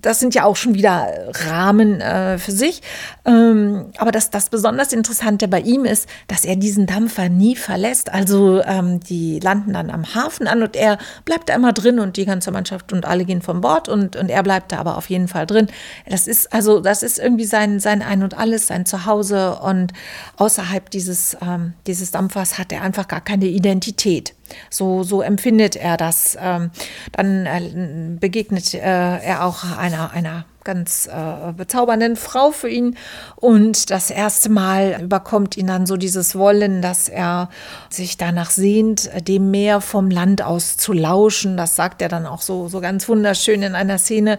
das 0.00 0.18
sind 0.18 0.34
ja 0.34 0.44
auch 0.44 0.56
schon 0.56 0.74
wieder 0.74 1.08
Rahmen 1.46 2.00
äh, 2.00 2.38
für 2.38 2.52
sich. 2.52 2.80
Ähm, 3.26 3.92
aber 3.98 4.12
das, 4.12 4.30
das 4.30 4.48
besonders 4.48 4.94
Interessante 4.94 5.46
bei 5.46 5.60
ihm 5.60 5.84
ist, 5.84 6.08
dass 6.26 6.46
er 6.46 6.56
diesen 6.56 6.86
Dampfer 6.86 7.28
nie 7.28 7.56
verlässt. 7.56 8.10
Also 8.10 8.62
ähm, 8.62 9.00
die 9.00 9.40
landen 9.40 9.74
dann 9.74 9.90
am 9.90 10.14
Hafen 10.14 10.46
an 10.46 10.62
und 10.62 10.74
er 10.74 10.96
bleibt 11.26 11.50
da 11.50 11.54
immer 11.54 11.74
drin 11.74 12.00
und 12.00 12.16
die 12.16 12.24
ganze 12.24 12.50
Mannschaft 12.50 12.94
und 12.94 13.04
alle 13.04 13.26
gehen 13.26 13.42
von 13.42 13.60
Bord 13.60 13.90
und, 13.90 14.16
und 14.16 14.30
er 14.30 14.42
bleibt 14.42 14.72
da 14.72 14.78
aber 14.78 14.96
auf 14.96 15.10
jeden 15.10 15.28
Fall 15.28 15.46
drin. 15.46 15.66
Das 16.08 16.26
ist 16.26 16.54
also, 16.54 16.80
das 16.80 17.02
ist 17.02 17.18
irgendwie 17.18 17.44
sein, 17.44 17.78
sein 17.78 18.00
Ein 18.00 18.22
und 18.22 18.38
Alles, 18.38 18.68
sein 18.68 18.86
Zuhause 18.86 19.56
und 19.56 19.92
außerhalb 20.38 20.88
dieses, 20.88 21.36
ähm, 21.42 21.74
dieses 21.86 22.10
Dampfers 22.10 22.56
hat 22.56 22.72
er 22.72 22.80
einfach 22.80 23.06
gar 23.06 23.20
keine 23.20 23.46
Identität. 23.46 24.32
So, 24.68 25.02
so 25.02 25.22
empfindet 25.22 25.76
er 25.76 25.96
das. 25.96 26.36
Ähm, 26.40 26.70
dann 27.12 27.46
äh, 27.46 28.18
begegnet 28.18 28.74
äh, 28.74 28.78
er 28.80 29.44
auch 29.44 29.64
einer, 29.76 30.12
einer 30.12 30.44
ganz 30.64 31.06
äh, 31.06 31.52
bezaubernden 31.52 32.16
Frau 32.16 32.50
für 32.50 32.68
ihn. 32.68 32.96
Und 33.36 33.90
das 33.90 34.10
erste 34.10 34.50
Mal 34.50 35.00
überkommt 35.02 35.56
ihn 35.56 35.66
dann 35.66 35.86
so 35.86 35.96
dieses 35.96 36.36
Wollen, 36.36 36.82
dass 36.82 37.08
er 37.08 37.48
sich 37.88 38.16
danach 38.18 38.50
sehnt, 38.50 39.10
dem 39.26 39.50
Meer 39.50 39.80
vom 39.80 40.10
Land 40.10 40.42
aus 40.42 40.76
zu 40.76 40.92
lauschen. 40.92 41.56
Das 41.56 41.76
sagt 41.76 42.02
er 42.02 42.08
dann 42.08 42.26
auch 42.26 42.42
so, 42.42 42.68
so 42.68 42.80
ganz 42.80 43.08
wunderschön 43.08 43.62
in 43.62 43.74
einer 43.74 43.98
Szene 43.98 44.38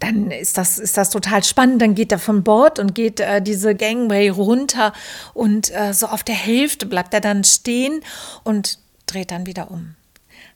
dann 0.00 0.30
ist 0.30 0.56
das, 0.58 0.78
ist 0.78 0.96
das 0.96 1.10
total 1.10 1.42
spannend. 1.42 1.82
Dann 1.82 1.94
geht 1.94 2.12
er 2.12 2.18
von 2.18 2.44
Bord 2.44 2.78
und 2.78 2.94
geht 2.94 3.20
äh, 3.20 3.42
diese 3.42 3.74
Gangway 3.74 4.28
runter 4.28 4.92
und 5.34 5.74
äh, 5.74 5.92
so 5.92 6.06
auf 6.06 6.22
der 6.22 6.36
Hälfte 6.36 6.86
bleibt 6.86 7.14
er 7.14 7.20
dann 7.20 7.44
stehen 7.44 8.00
und 8.44 8.78
dreht 9.12 9.30
dann 9.30 9.46
wieder 9.46 9.70
um. 9.70 9.94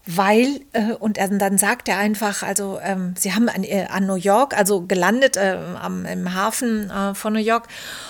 Weil, 0.05 0.61
äh, 0.73 0.93
und 0.95 1.17
dann 1.17 1.59
sagt 1.59 1.89
er 1.89 1.99
einfach, 1.99 2.43
also 2.43 2.81
ähm, 2.83 3.15
sie 3.17 3.35
haben 3.35 3.49
an, 3.49 3.63
äh, 3.63 3.87
an, 3.89 4.07
New 4.07 4.17
York, 4.17 4.57
also 4.57 4.83
gelandet 4.83 5.37
äh, 5.37 5.57
am, 5.81 6.07
im 6.07 6.35
Hafen 6.35 6.91
äh, 6.91 7.15
von 7.15 7.33
New 7.33 7.39
York. 7.39 7.69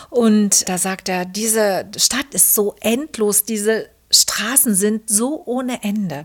Und 0.09 0.69
da 0.69 0.79
sagt 0.79 1.11
er, 1.11 1.27
diese 1.27 1.87
Stadt 1.97 2.33
ist 2.33 2.55
so 2.55 2.77
endlos, 2.81 3.45
diese 3.45 3.89
Straßen 4.11 4.75
sind 4.75 5.11
so 5.11 5.43
ohne 5.45 5.83
Ende. 5.83 6.25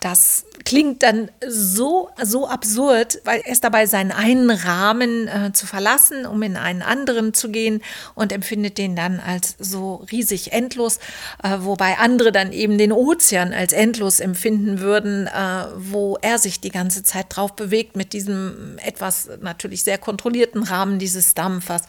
Das 0.00 0.44
klingt 0.68 1.02
dann 1.02 1.30
so, 1.48 2.10
so 2.22 2.46
absurd, 2.46 3.22
weil 3.24 3.40
er 3.40 3.52
ist 3.52 3.64
dabei, 3.64 3.86
seinen 3.86 4.12
einen 4.12 4.50
Rahmen 4.50 5.26
äh, 5.26 5.50
zu 5.54 5.66
verlassen, 5.66 6.26
um 6.26 6.42
in 6.42 6.58
einen 6.58 6.82
anderen 6.82 7.32
zu 7.32 7.48
gehen 7.48 7.80
und 8.14 8.32
empfindet 8.32 8.76
den 8.76 8.94
dann 8.94 9.18
als 9.18 9.56
so 9.58 10.06
riesig 10.12 10.52
endlos, 10.52 10.98
äh, 11.42 11.56
wobei 11.60 11.96
andere 11.96 12.32
dann 12.32 12.52
eben 12.52 12.76
den 12.76 12.92
Ozean 12.92 13.54
als 13.54 13.72
endlos 13.72 14.20
empfinden 14.20 14.80
würden, 14.80 15.26
äh, 15.26 15.30
wo 15.78 16.18
er 16.20 16.36
sich 16.36 16.60
die 16.60 16.68
ganze 16.68 17.02
Zeit 17.02 17.28
drauf 17.30 17.56
bewegt 17.56 17.96
mit 17.96 18.12
diesem 18.12 18.76
etwas 18.84 19.30
natürlich 19.40 19.84
sehr 19.84 19.96
kontrollierten 19.96 20.64
Rahmen 20.64 20.98
dieses 20.98 21.32
Dampfers. 21.32 21.84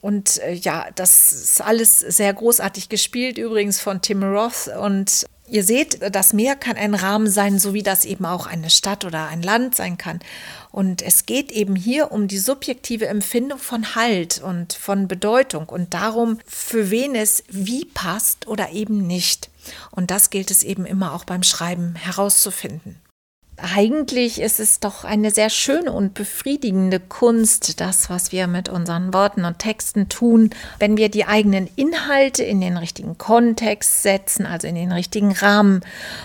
Und 0.00 0.38
äh, 0.38 0.54
ja, 0.54 0.86
das 0.94 1.30
ist 1.30 1.60
alles 1.60 1.98
sehr 1.98 2.32
großartig 2.32 2.88
gespielt, 2.88 3.36
übrigens 3.36 3.80
von 3.80 4.00
Tim 4.00 4.22
Roth 4.22 4.70
und 4.80 5.26
ihr 5.54 5.62
seht, 5.62 6.00
das 6.12 6.32
Meer 6.32 6.56
kann 6.56 6.76
ein 6.76 6.94
Rahmen 6.94 7.30
sein, 7.30 7.60
so 7.60 7.74
wie 7.74 7.84
das 7.84 8.04
eben 8.04 8.26
auch 8.26 8.46
eine 8.48 8.70
Stadt 8.70 9.04
oder 9.04 9.28
ein 9.28 9.40
Land 9.40 9.76
sein 9.76 9.96
kann. 9.96 10.18
Und 10.72 11.00
es 11.00 11.26
geht 11.26 11.52
eben 11.52 11.76
hier 11.76 12.10
um 12.10 12.26
die 12.26 12.38
subjektive 12.38 13.06
Empfindung 13.06 13.60
von 13.60 13.94
Halt 13.94 14.42
und 14.42 14.72
von 14.72 15.06
Bedeutung 15.06 15.68
und 15.68 15.94
darum, 15.94 16.40
für 16.44 16.90
wen 16.90 17.14
es 17.14 17.44
wie 17.48 17.84
passt 17.84 18.48
oder 18.48 18.72
eben 18.72 19.06
nicht. 19.06 19.48
Und 19.92 20.10
das 20.10 20.30
gilt 20.30 20.50
es 20.50 20.64
eben 20.64 20.86
immer 20.86 21.14
auch 21.14 21.24
beim 21.24 21.44
Schreiben 21.44 21.94
herauszufinden 21.94 23.00
eigentlich 23.56 24.40
ist 24.40 24.58
es 24.58 24.80
doch 24.80 25.04
eine 25.04 25.30
sehr 25.30 25.48
schöne 25.48 25.92
und 25.92 26.14
befriedigende 26.14 26.98
Kunst, 26.98 27.80
das, 27.80 28.10
was 28.10 28.32
wir 28.32 28.46
mit 28.46 28.68
unseren 28.68 29.14
Worten 29.14 29.44
und 29.44 29.58
Texten 29.58 30.08
tun, 30.08 30.50
wenn 30.78 30.96
wir 30.96 31.08
die 31.08 31.24
eigenen 31.24 31.68
Inhalte 31.76 32.42
in 32.42 32.60
den 32.60 32.76
richtigen 32.76 33.16
Kontext 33.16 34.02
setzen, 34.02 34.46
also 34.46 34.66
in 34.66 34.74
den 34.74 34.92
richtigen 34.92 35.32
Rahmen 35.32 35.80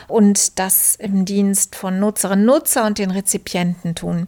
und 0.07 0.57
das 0.59 0.95
im 0.95 1.25
Dienst 1.25 1.75
von 1.75 1.99
Nutzerinnen, 1.99 2.45
Nutzer 2.45 2.85
und 2.85 2.97
den 2.97 3.11
Rezipienten 3.11 3.95
tun 3.95 4.27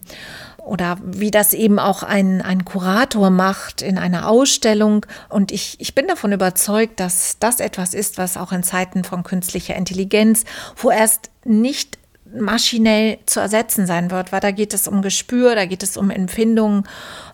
oder 0.64 0.98
wie 1.02 1.30
das 1.30 1.54
eben 1.54 1.78
auch 1.78 2.02
ein, 2.04 2.40
ein 2.40 2.64
Kurator 2.64 3.30
macht 3.30 3.82
in 3.82 3.98
einer 3.98 4.28
Ausstellung. 4.28 5.04
Und 5.28 5.50
ich, 5.50 5.76
ich 5.80 5.94
bin 5.94 6.06
davon 6.06 6.32
überzeugt, 6.32 7.00
dass 7.00 7.36
das 7.40 7.58
etwas 7.58 7.94
ist, 7.94 8.16
was 8.16 8.36
auch 8.36 8.52
in 8.52 8.62
Zeiten 8.62 9.02
von 9.02 9.24
künstlicher 9.24 9.74
Intelligenz 9.74 10.44
vorerst 10.76 11.30
nicht 11.44 11.98
maschinell 12.38 13.18
zu 13.26 13.40
ersetzen 13.40 13.86
sein 13.86 14.10
wird, 14.10 14.32
weil 14.32 14.40
da 14.40 14.50
geht 14.50 14.74
es 14.74 14.88
um 14.88 15.02
Gespür, 15.02 15.54
da 15.54 15.66
geht 15.66 15.82
es 15.82 15.96
um 15.96 16.10
Empfindungen 16.10 16.84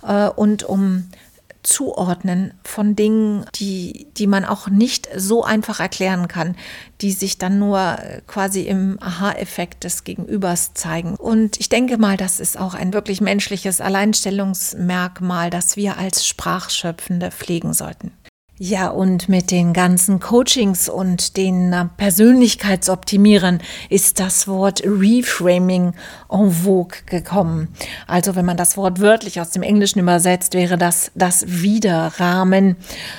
äh, 0.07 0.29
und 0.29 0.63
um 0.65 1.09
Zuordnen 1.63 2.55
von 2.65 2.97
Dingen, 2.97 3.45
die, 3.57 4.07
die 4.17 4.27
man 4.27 4.45
auch 4.45 4.69
nicht 4.69 5.09
so 5.15 5.45
einfach 5.45 5.81
erklären 5.81 6.29
kann, 6.29 6.57
die 7.01 7.13
sich 7.13 7.37
dann 7.37 7.59
nur 7.59 7.99
quasi 8.27 8.63
im 8.63 8.99
Aha-Effekt 9.01 9.85
des 9.85 10.05
Gegenübers 10.05 10.73
zeigen. 10.75 11.15
Und 11.15 11.59
ich 11.61 11.69
denke 11.69 11.99
mal, 11.99 12.17
das 12.17 12.41
ist 12.41 12.59
auch 12.59 12.75
ein 12.75 12.93
wirklich 12.93 13.21
menschliches 13.21 13.81
Alleinstellungsmerkmal, 13.81 15.51
das 15.51 15.77
wir 15.77 15.99
als 15.99 16.27
Sprachschöpfende 16.27 17.31
pflegen 17.31 17.75
sollten. 17.75 18.13
Ja, 18.61 18.89
und 18.89 19.29
mit 19.29 19.53
den 19.53 19.73
ganzen 19.73 20.19
Coachings 20.19 20.89
und 20.89 21.37
den 21.37 21.73
äh, 21.73 21.85
Persönlichkeitsoptimieren 21.97 23.61
ist 23.89 24.19
das 24.19 24.49
Wort 24.49 24.83
Reframing 24.85 25.93
en 26.29 26.51
vogue 26.51 26.99
gekommen. 27.07 27.69
Also 28.09 28.35
wenn 28.35 28.45
man 28.45 28.57
das 28.57 28.77
Wort 28.77 29.01
wörtlich 29.01 29.41
aus 29.41 29.51
dem 29.51 29.63
Englischen 29.63 30.01
übersetzt, 30.01 30.55
wäre 30.55 30.77
das 30.77 31.13
das 31.15 31.45
Widerrahmen. 31.47 32.75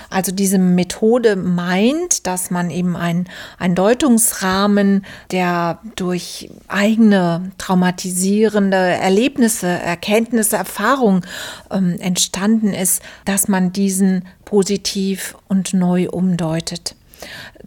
Also 0.09 0.33
diese 0.33 0.57
Methode 0.57 1.37
meint, 1.37 2.27
dass 2.27 2.51
man 2.51 2.69
eben 2.69 2.97
ein, 2.97 3.29
ein 3.57 3.75
Deutungsrahmen, 3.75 5.05
der 5.31 5.79
durch 5.95 6.49
eigene 6.67 7.53
traumatisierende 7.57 8.75
Erlebnisse, 8.75 9.67
Erkenntnisse, 9.67 10.57
Erfahrungen 10.57 11.21
ähm, 11.71 11.95
entstanden 12.01 12.73
ist, 12.73 13.01
dass 13.23 13.47
man 13.47 13.71
diesen 13.71 14.25
positiv 14.49 15.35
und 15.47 15.75
neu 15.75 16.09
umdeutet. 16.09 16.95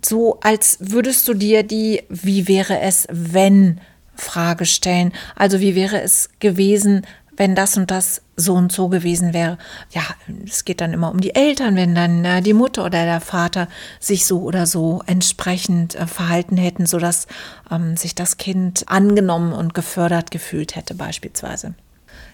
So 0.04 0.40
als 0.40 0.78
würdest 0.80 1.28
du 1.28 1.34
dir 1.34 1.62
die 1.62 2.02
Wie 2.08 2.48
wäre 2.48 2.80
es, 2.80 3.06
wenn 3.08 3.80
Frage 4.16 4.66
stellen. 4.66 5.12
Also 5.36 5.60
wie 5.60 5.76
wäre 5.76 6.02
es 6.02 6.28
gewesen, 6.40 7.06
wenn 7.36 7.54
das 7.54 7.76
und 7.76 7.90
das 7.90 8.22
so 8.36 8.54
und 8.54 8.72
so 8.72 8.88
gewesen 8.88 9.32
wäre. 9.32 9.58
Ja, 9.92 10.02
es 10.44 10.64
geht 10.64 10.80
dann 10.80 10.92
immer 10.92 11.10
um 11.10 11.20
die 11.20 11.34
Eltern, 11.34 11.76
wenn 11.76 11.94
dann 11.94 12.24
äh, 12.24 12.42
die 12.42 12.52
Mutter 12.52 12.84
oder 12.84 13.04
der 13.04 13.20
Vater 13.20 13.68
sich 14.00 14.26
so 14.26 14.42
oder 14.42 14.66
so 14.66 15.02
entsprechend 15.06 15.94
äh, 15.94 16.06
verhalten 16.06 16.56
hätten, 16.56 16.84
sodass 16.84 17.28
ähm, 17.70 17.96
sich 17.96 18.14
das 18.14 18.38
Kind 18.38 18.84
angenommen 18.88 19.52
und 19.52 19.72
gefördert 19.72 20.30
gefühlt 20.30 20.74
hätte 20.76 20.94
beispielsweise 20.94 21.74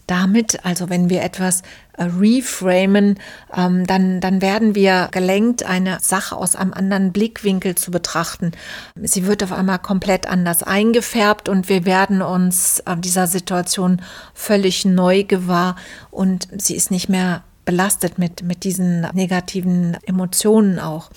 damit, 0.08 0.64
also 0.64 0.90
wenn 0.90 1.08
wir 1.10 1.22
etwas 1.22 1.62
äh, 1.96 2.04
reframen, 2.04 3.18
ähm, 3.56 3.86
dann, 3.86 4.20
dann 4.20 4.42
werden 4.42 4.74
wir 4.74 5.08
gelenkt, 5.12 5.64
eine 5.64 5.98
Sache 6.00 6.36
aus 6.36 6.56
einem 6.56 6.72
anderen 6.72 7.12
Blickwinkel 7.12 7.76
zu 7.76 7.90
betrachten. 7.90 8.52
Sie 9.00 9.26
wird 9.26 9.44
auf 9.44 9.52
einmal 9.52 9.78
komplett 9.78 10.26
anders 10.26 10.62
eingefärbt 10.64 11.48
und 11.48 11.68
wir 11.68 11.84
werden 11.84 12.22
uns 12.22 12.80
äh, 12.80 12.96
dieser 12.96 13.26
Situation 13.26 14.02
völlig 14.34 14.84
neu 14.84 15.22
gewahr 15.24 15.76
und 16.10 16.48
sie 16.58 16.74
ist 16.74 16.90
nicht 16.90 17.08
mehr 17.08 17.44
belastet 17.64 18.18
mit, 18.18 18.42
mit 18.42 18.64
diesen 18.64 19.02
negativen 19.12 19.98
Emotionen 20.04 20.78
auch. 20.78 21.10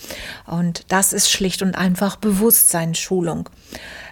Und 0.46 0.84
das 0.90 1.14
ist 1.14 1.32
schlicht 1.32 1.62
und 1.62 1.76
einfach 1.76 2.18
Bewusstseinsschulung 2.18 3.48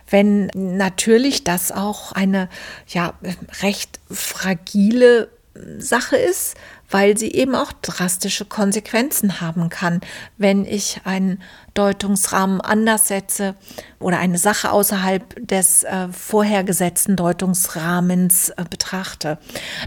wenn 0.10 0.48
natürlich 0.56 1.44
das 1.44 1.72
auch 1.72 2.12
eine 2.12 2.50
ja 2.88 3.14
recht 3.62 4.00
fragile 4.10 5.30
Sache 5.78 6.16
ist, 6.16 6.56
weil 6.90 7.18
sie 7.18 7.32
eben 7.32 7.56
auch 7.56 7.72
drastische 7.82 8.46
Konsequenzen 8.46 9.42
haben 9.42 9.70
kann, 9.70 10.02
wenn 10.38 10.66
ich 10.66 11.02
einen 11.04 11.42
Deutungsrahmen 11.74 12.62
anders 12.62 13.08
setze 13.08 13.56
oder 14.00 14.20
eine 14.20 14.38
Sache 14.38 14.72
außerhalb 14.72 15.46
des 15.46 15.84
äh, 15.84 16.08
vorhergesetzten 16.10 17.16
Deutungsrahmens 17.16 18.50
äh, 18.50 18.64
betrachte. 18.70 19.38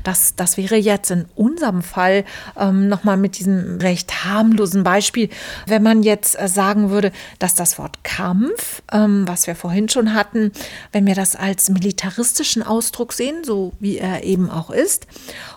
Das, 0.05 0.37
das 0.37 0.57
wäre 0.57 0.77
jetzt 0.77 1.11
in 1.11 1.25
unserem 1.35 1.83
Fall 1.83 2.25
ähm, 2.59 2.89
nochmal 2.89 3.17
mit 3.17 3.39
diesem 3.39 3.79
recht 3.79 4.25
harmlosen 4.25 4.85
Beispiel, 4.85 5.31
wenn 5.67 5.83
man 5.83 6.03
jetzt 6.03 6.39
äh, 6.39 6.47
sagen 6.47 6.91
würde, 6.91 7.11
dass 7.39 7.55
das 7.55 7.79
Wort 7.79 8.05
Kampf, 8.05 8.83
ähm, 8.93 9.27
was 9.27 9.47
wir 9.47 9.57
vorhin 9.57 9.89
schon 9.89 10.13
hatten, 10.13 10.53
wenn 10.93 11.07
wir 11.07 11.15
das 11.15 11.35
als 11.35 11.71
militaristischen 11.71 12.63
Ausdruck 12.63 13.15
sehen, 13.15 13.45
so 13.45 13.73
wie 13.81 13.97
er 13.97 14.25
eben 14.25 14.51
auch 14.51 14.71
ist, 14.71 15.07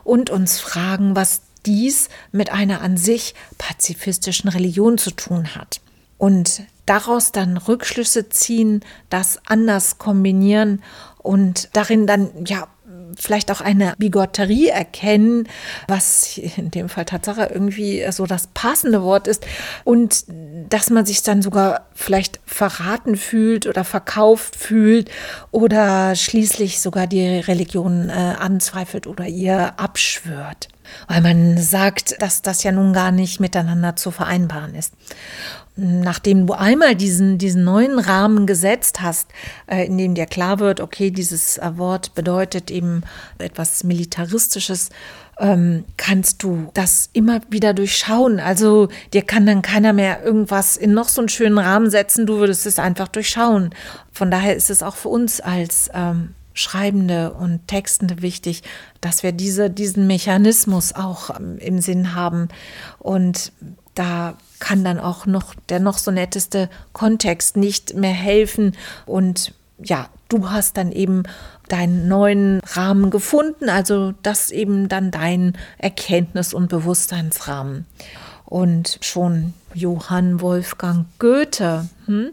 und 0.04 0.30
uns 0.30 0.60
fragen, 0.60 1.16
was 1.16 1.42
dies 1.66 2.10
mit 2.32 2.52
einer 2.52 2.82
an 2.82 2.96
sich 2.96 3.36
pazifistischen 3.58 4.50
Religion 4.50 4.98
zu 4.98 5.12
tun 5.12 5.56
hat. 5.56 5.82
Und 6.18 6.62
daraus 6.86 7.32
dann 7.32 7.58
Rückschlüsse 7.58 8.30
ziehen, 8.30 8.82
das 9.10 9.40
anders 9.46 9.98
kombinieren 9.98 10.82
und 11.18 11.70
darin 11.74 12.08
dann 12.08 12.30
ja 12.46 12.68
vielleicht 13.18 13.52
auch 13.52 13.62
eine 13.62 13.94
Bigotterie 13.98 14.68
erkennen, 14.68 15.48
was 15.88 16.38
in 16.38 16.72
dem 16.72 16.90
Fall 16.90 17.06
Tatsache 17.06 17.50
irgendwie 17.54 18.06
so 18.12 18.26
das 18.26 18.48
passende 18.48 19.04
Wort 19.04 19.28
ist 19.28 19.46
und 19.84 20.26
dass 20.70 20.90
man 20.90 21.06
sich 21.06 21.24
dann 21.24 21.42
sogar 21.42 21.88
vielleicht 21.94 22.40
verraten 22.46 23.16
fühlt 23.16 23.68
oder 23.68 23.84
verkauft 23.84 24.56
fühlt 24.56 25.10
oder 25.52 26.16
schließlich 26.16 26.82
sogar 26.82 27.08
die 27.08 27.26
Religion 27.26 28.10
äh, 28.10 28.14
anzweifelt 28.14 29.08
oder 29.08 29.26
ihr 29.26 29.80
abschwört 29.80 30.70
weil 31.08 31.22
man 31.22 31.58
sagt, 31.58 32.22
dass 32.22 32.44
das 32.44 32.62
ja 32.62 32.72
nun 32.72 32.94
gar 32.94 33.12
nicht 33.12 33.40
miteinander 33.40 33.96
zu 33.96 34.12
vereinbaren 34.12 34.76
ist. 34.76 34.94
Nachdem 35.78 36.48
du 36.48 36.54
einmal 36.54 36.96
diesen, 36.96 37.38
diesen 37.38 37.66
neuen 37.66 38.00
Rahmen 38.00 38.48
gesetzt 38.48 39.02
hast, 39.02 39.28
äh, 39.68 39.86
in 39.86 39.98
dem 39.98 40.16
dir 40.16 40.26
klar 40.26 40.60
wird, 40.60 40.80
okay, 40.80 41.12
dieses 41.12 41.60
Wort 41.76 42.16
bedeutet 42.16 42.72
eben 42.72 43.02
etwas 43.40 43.84
Militaristisches, 43.84 44.90
ähm, 45.38 45.84
kannst 45.98 46.44
du 46.44 46.70
das 46.74 47.10
immer 47.12 47.42
wieder 47.50 47.74
durchschauen. 47.74 48.40
Also 48.40 48.88
dir 49.14 49.22
kann 49.22 49.46
dann 49.46 49.62
keiner 49.62 49.92
mehr 49.92 50.24
irgendwas 50.24 50.78
in 50.78 50.94
noch 50.94 51.10
so 51.10 51.20
einen 51.20 51.30
schönen 51.30 51.58
Rahmen 51.58 51.90
setzen, 51.90 52.26
du 52.26 52.38
würdest 52.38 52.66
es 52.66 52.80
einfach 52.80 53.10
durchschauen. 53.10 53.72
Von 54.14 54.32
daher 54.32 54.56
ist 54.56 54.70
es 54.70 54.82
auch 54.82 54.96
für 54.96 55.10
uns 55.10 55.42
als 55.42 55.90
ähm, 55.94 56.36
Schreibende 56.54 57.34
und 57.34 57.68
Textende 57.68 58.22
wichtig, 58.22 58.64
dass 59.02 59.24
wir 59.24 59.34
diese, 59.34 59.70
diesen 59.70 60.08
Mechanismus 60.08 60.94
auch 60.96 61.38
ähm, 61.38 61.58
im 61.58 61.82
Sinn 61.82 62.16
haben. 62.16 62.48
Und 62.98 63.52
da 63.96 64.36
kann 64.60 64.84
dann 64.84 65.00
auch 65.00 65.26
noch 65.26 65.56
der 65.70 65.80
noch 65.80 65.98
so 65.98 66.12
netteste 66.12 66.70
Kontext 66.94 67.58
nicht 67.58 67.96
mehr 67.96 68.14
helfen. 68.14 68.76
Und 69.06 69.54
ja, 69.80 70.10
du 70.30 70.50
hast 70.50 70.78
dann 70.78 70.92
eben 70.92 71.24
deinen 71.68 72.08
neuen 72.08 72.60
Rahmen 72.74 73.10
gefunden, 73.10 73.70
also 73.70 74.14
das 74.24 74.52
eben 74.52 74.88
dann 74.88 75.12
dein 75.12 75.58
Erkenntnis- 75.78 76.54
und 76.54 76.70
Bewusstseinsrahmen. 76.70 77.86
Und 78.46 79.00
schon 79.02 79.54
Johann 79.74 80.40
Wolfgang 80.40 81.08
Goethe, 81.18 81.90
hm, 82.06 82.30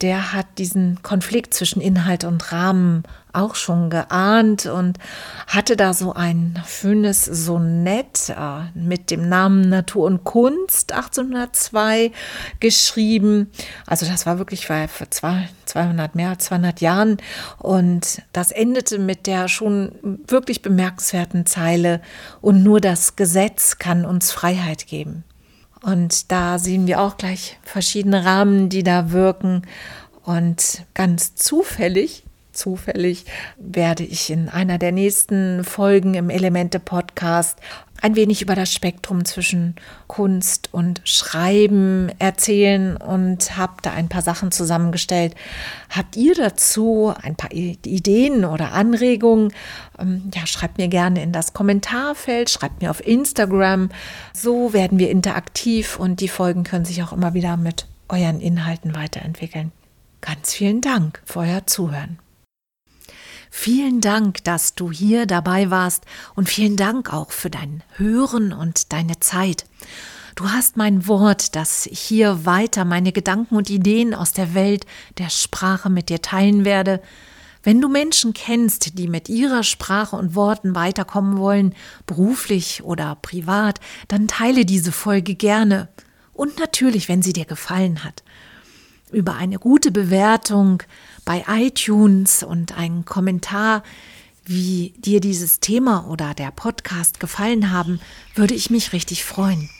der 0.00 0.32
hat 0.32 0.46
diesen 0.58 1.00
Konflikt 1.02 1.54
zwischen 1.54 1.80
Inhalt 1.80 2.24
und 2.24 2.52
Rahmen 2.52 3.04
auch 3.34 3.54
schon 3.54 3.90
geahnt 3.90 4.66
und 4.66 4.98
hatte 5.46 5.76
da 5.76 5.94
so 5.94 6.12
ein 6.12 6.62
schönes 6.66 7.24
Sonett 7.24 8.30
äh, 8.30 8.62
mit 8.74 9.10
dem 9.10 9.28
Namen 9.28 9.68
Natur 9.68 10.06
und 10.06 10.24
Kunst 10.24 10.92
1802 10.92 12.12
geschrieben. 12.60 13.50
Also 13.86 14.06
das 14.06 14.26
war 14.26 14.38
wirklich 14.38 14.66
vor 14.66 14.88
zwei, 15.10 15.48
200, 15.66 16.14
mehr 16.14 16.30
als 16.30 16.44
200 16.44 16.80
Jahren 16.80 17.18
und 17.58 18.22
das 18.32 18.50
endete 18.50 18.98
mit 18.98 19.26
der 19.26 19.48
schon 19.48 19.92
wirklich 20.26 20.62
bemerkenswerten 20.62 21.46
Zeile 21.46 22.00
und 22.40 22.62
nur 22.62 22.80
das 22.80 23.16
Gesetz 23.16 23.78
kann 23.78 24.04
uns 24.04 24.32
Freiheit 24.32 24.86
geben. 24.86 25.24
Und 25.84 26.32
da 26.32 26.58
sehen 26.58 26.86
wir 26.86 27.00
auch 27.00 27.18
gleich 27.18 27.58
verschiedene 27.62 28.24
Rahmen, 28.24 28.70
die 28.70 28.82
da 28.82 29.10
wirken. 29.10 29.62
Und 30.22 30.86
ganz 30.94 31.34
zufällig 31.34 32.24
zufällig 32.54 33.24
werde 33.56 34.04
ich 34.04 34.30
in 34.30 34.48
einer 34.48 34.78
der 34.78 34.92
nächsten 34.92 35.64
Folgen 35.64 36.14
im 36.14 36.30
Elemente 36.30 36.80
Podcast 36.80 37.58
ein 38.04 38.16
wenig 38.16 38.42
über 38.42 38.54
das 38.54 38.72
Spektrum 38.72 39.24
zwischen 39.24 39.76
Kunst 40.08 40.68
und 40.72 41.00
Schreiben 41.04 42.10
erzählen 42.18 42.96
und 42.98 43.56
habe 43.56 43.74
da 43.82 43.92
ein 43.92 44.08
paar 44.08 44.20
Sachen 44.20 44.52
zusammengestellt. 44.52 45.34
Habt 45.88 46.16
ihr 46.16 46.34
dazu 46.34 47.14
ein 47.22 47.34
paar 47.36 47.50
Ideen 47.52 48.44
oder 48.44 48.72
Anregungen? 48.72 49.52
Ähm, 49.98 50.30
ja, 50.34 50.46
schreibt 50.46 50.76
mir 50.76 50.88
gerne 50.88 51.22
in 51.22 51.32
das 51.32 51.54
Kommentarfeld, 51.54 52.50
schreibt 52.50 52.82
mir 52.82 52.90
auf 52.90 53.06
Instagram. 53.06 53.88
So 54.34 54.74
werden 54.74 54.98
wir 54.98 55.10
interaktiv 55.10 55.98
und 55.98 56.20
die 56.20 56.28
Folgen 56.28 56.64
können 56.64 56.84
sich 56.84 57.02
auch 57.02 57.12
immer 57.12 57.32
wieder 57.32 57.56
mit 57.56 57.86
euren 58.08 58.40
Inhalten 58.40 58.94
weiterentwickeln. 58.94 59.72
Ganz 60.20 60.52
vielen 60.52 60.80
Dank 60.80 61.22
für 61.24 61.40
euer 61.40 61.66
Zuhören. 61.66 62.18
Vielen 63.56 64.00
Dank, 64.00 64.42
dass 64.42 64.74
du 64.74 64.90
hier 64.90 65.26
dabei 65.26 65.70
warst 65.70 66.04
und 66.34 66.48
vielen 66.48 66.76
Dank 66.76 67.12
auch 67.12 67.30
für 67.30 67.50
dein 67.50 67.84
Hören 67.96 68.52
und 68.52 68.92
deine 68.92 69.20
Zeit. 69.20 69.64
Du 70.34 70.50
hast 70.50 70.76
mein 70.76 71.06
Wort, 71.06 71.54
dass 71.54 71.86
ich 71.86 72.00
hier 72.00 72.44
weiter 72.44 72.84
meine 72.84 73.12
Gedanken 73.12 73.54
und 73.54 73.70
Ideen 73.70 74.12
aus 74.12 74.32
der 74.32 74.54
Welt 74.54 74.86
der 75.18 75.30
Sprache 75.30 75.88
mit 75.88 76.08
dir 76.08 76.20
teilen 76.20 76.64
werde. 76.64 77.00
Wenn 77.62 77.80
du 77.80 77.88
Menschen 77.88 78.34
kennst, 78.34 78.98
die 78.98 79.06
mit 79.06 79.28
ihrer 79.28 79.62
Sprache 79.62 80.16
und 80.16 80.34
Worten 80.34 80.74
weiterkommen 80.74 81.38
wollen, 81.38 81.76
beruflich 82.06 82.82
oder 82.82 83.16
privat, 83.22 83.78
dann 84.08 84.26
teile 84.26 84.66
diese 84.66 84.90
Folge 84.90 85.36
gerne. 85.36 85.88
Und 86.32 86.58
natürlich, 86.58 87.08
wenn 87.08 87.22
sie 87.22 87.32
dir 87.32 87.46
gefallen 87.46 88.02
hat. 88.02 88.24
Über 89.14 89.36
eine 89.36 89.58
gute 89.58 89.90
Bewertung, 89.90 90.82
bei 91.24 91.44
iTunes 91.48 92.42
und 92.42 92.76
einen 92.76 93.04
Kommentar, 93.04 93.82
wie 94.44 94.92
dir 94.98 95.20
dieses 95.20 95.60
Thema 95.60 96.06
oder 96.08 96.34
der 96.34 96.50
Podcast 96.50 97.20
gefallen 97.20 97.70
haben, 97.70 98.00
würde 98.34 98.54
ich 98.54 98.70
mich 98.70 98.92
richtig 98.92 99.24
freuen. 99.24 99.70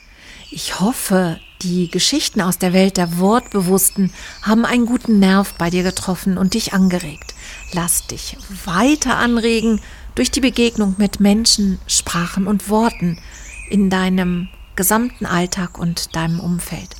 Ich 0.51 0.79
hoffe, 0.79 1.41
die 1.63 1.91
Geschichten 1.91 2.41
aus 2.41 2.59
der 2.59 2.73
Welt 2.73 2.97
der 2.97 3.19
Wortbewussten 3.19 4.13
haben 4.43 4.65
einen 4.65 4.87
guten 4.87 5.19
Nerv 5.19 5.55
bei 5.55 5.69
dir 5.69 5.83
getroffen 5.83 6.39
und 6.39 6.55
dich 6.55 6.73
angeregt. 6.73 7.35
Lass 7.73 8.07
dich 8.07 8.37
weiter 8.65 9.17
anregen 9.17 9.81
durch 10.15 10.31
die 10.31 10.41
Begegnung 10.41 10.95
mit 10.97 11.19
Menschen, 11.19 11.81
Sprachen 11.89 12.47
und 12.47 12.69
Worten 12.69 13.19
in 13.69 13.91
deinem 13.91 14.49
gesamten 14.77 15.27
Alltag 15.27 15.79
und 15.79 16.15
deinem 16.15 16.39
Umfeld. 16.39 16.91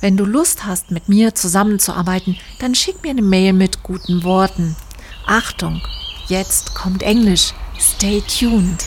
Wenn 0.00 0.16
du 0.16 0.24
Lust 0.24 0.64
hast, 0.66 0.90
mit 0.90 1.08
mir 1.08 1.34
zusammenzuarbeiten, 1.34 2.36
dann 2.58 2.74
schick 2.74 3.02
mir 3.02 3.10
eine 3.10 3.22
Mail 3.22 3.52
mit 3.52 3.82
guten 3.82 4.24
Worten. 4.24 4.76
Achtung, 5.26 5.80
jetzt 6.28 6.74
kommt 6.74 7.02
Englisch. 7.02 7.52
Stay 7.78 8.22
tuned. 8.22 8.84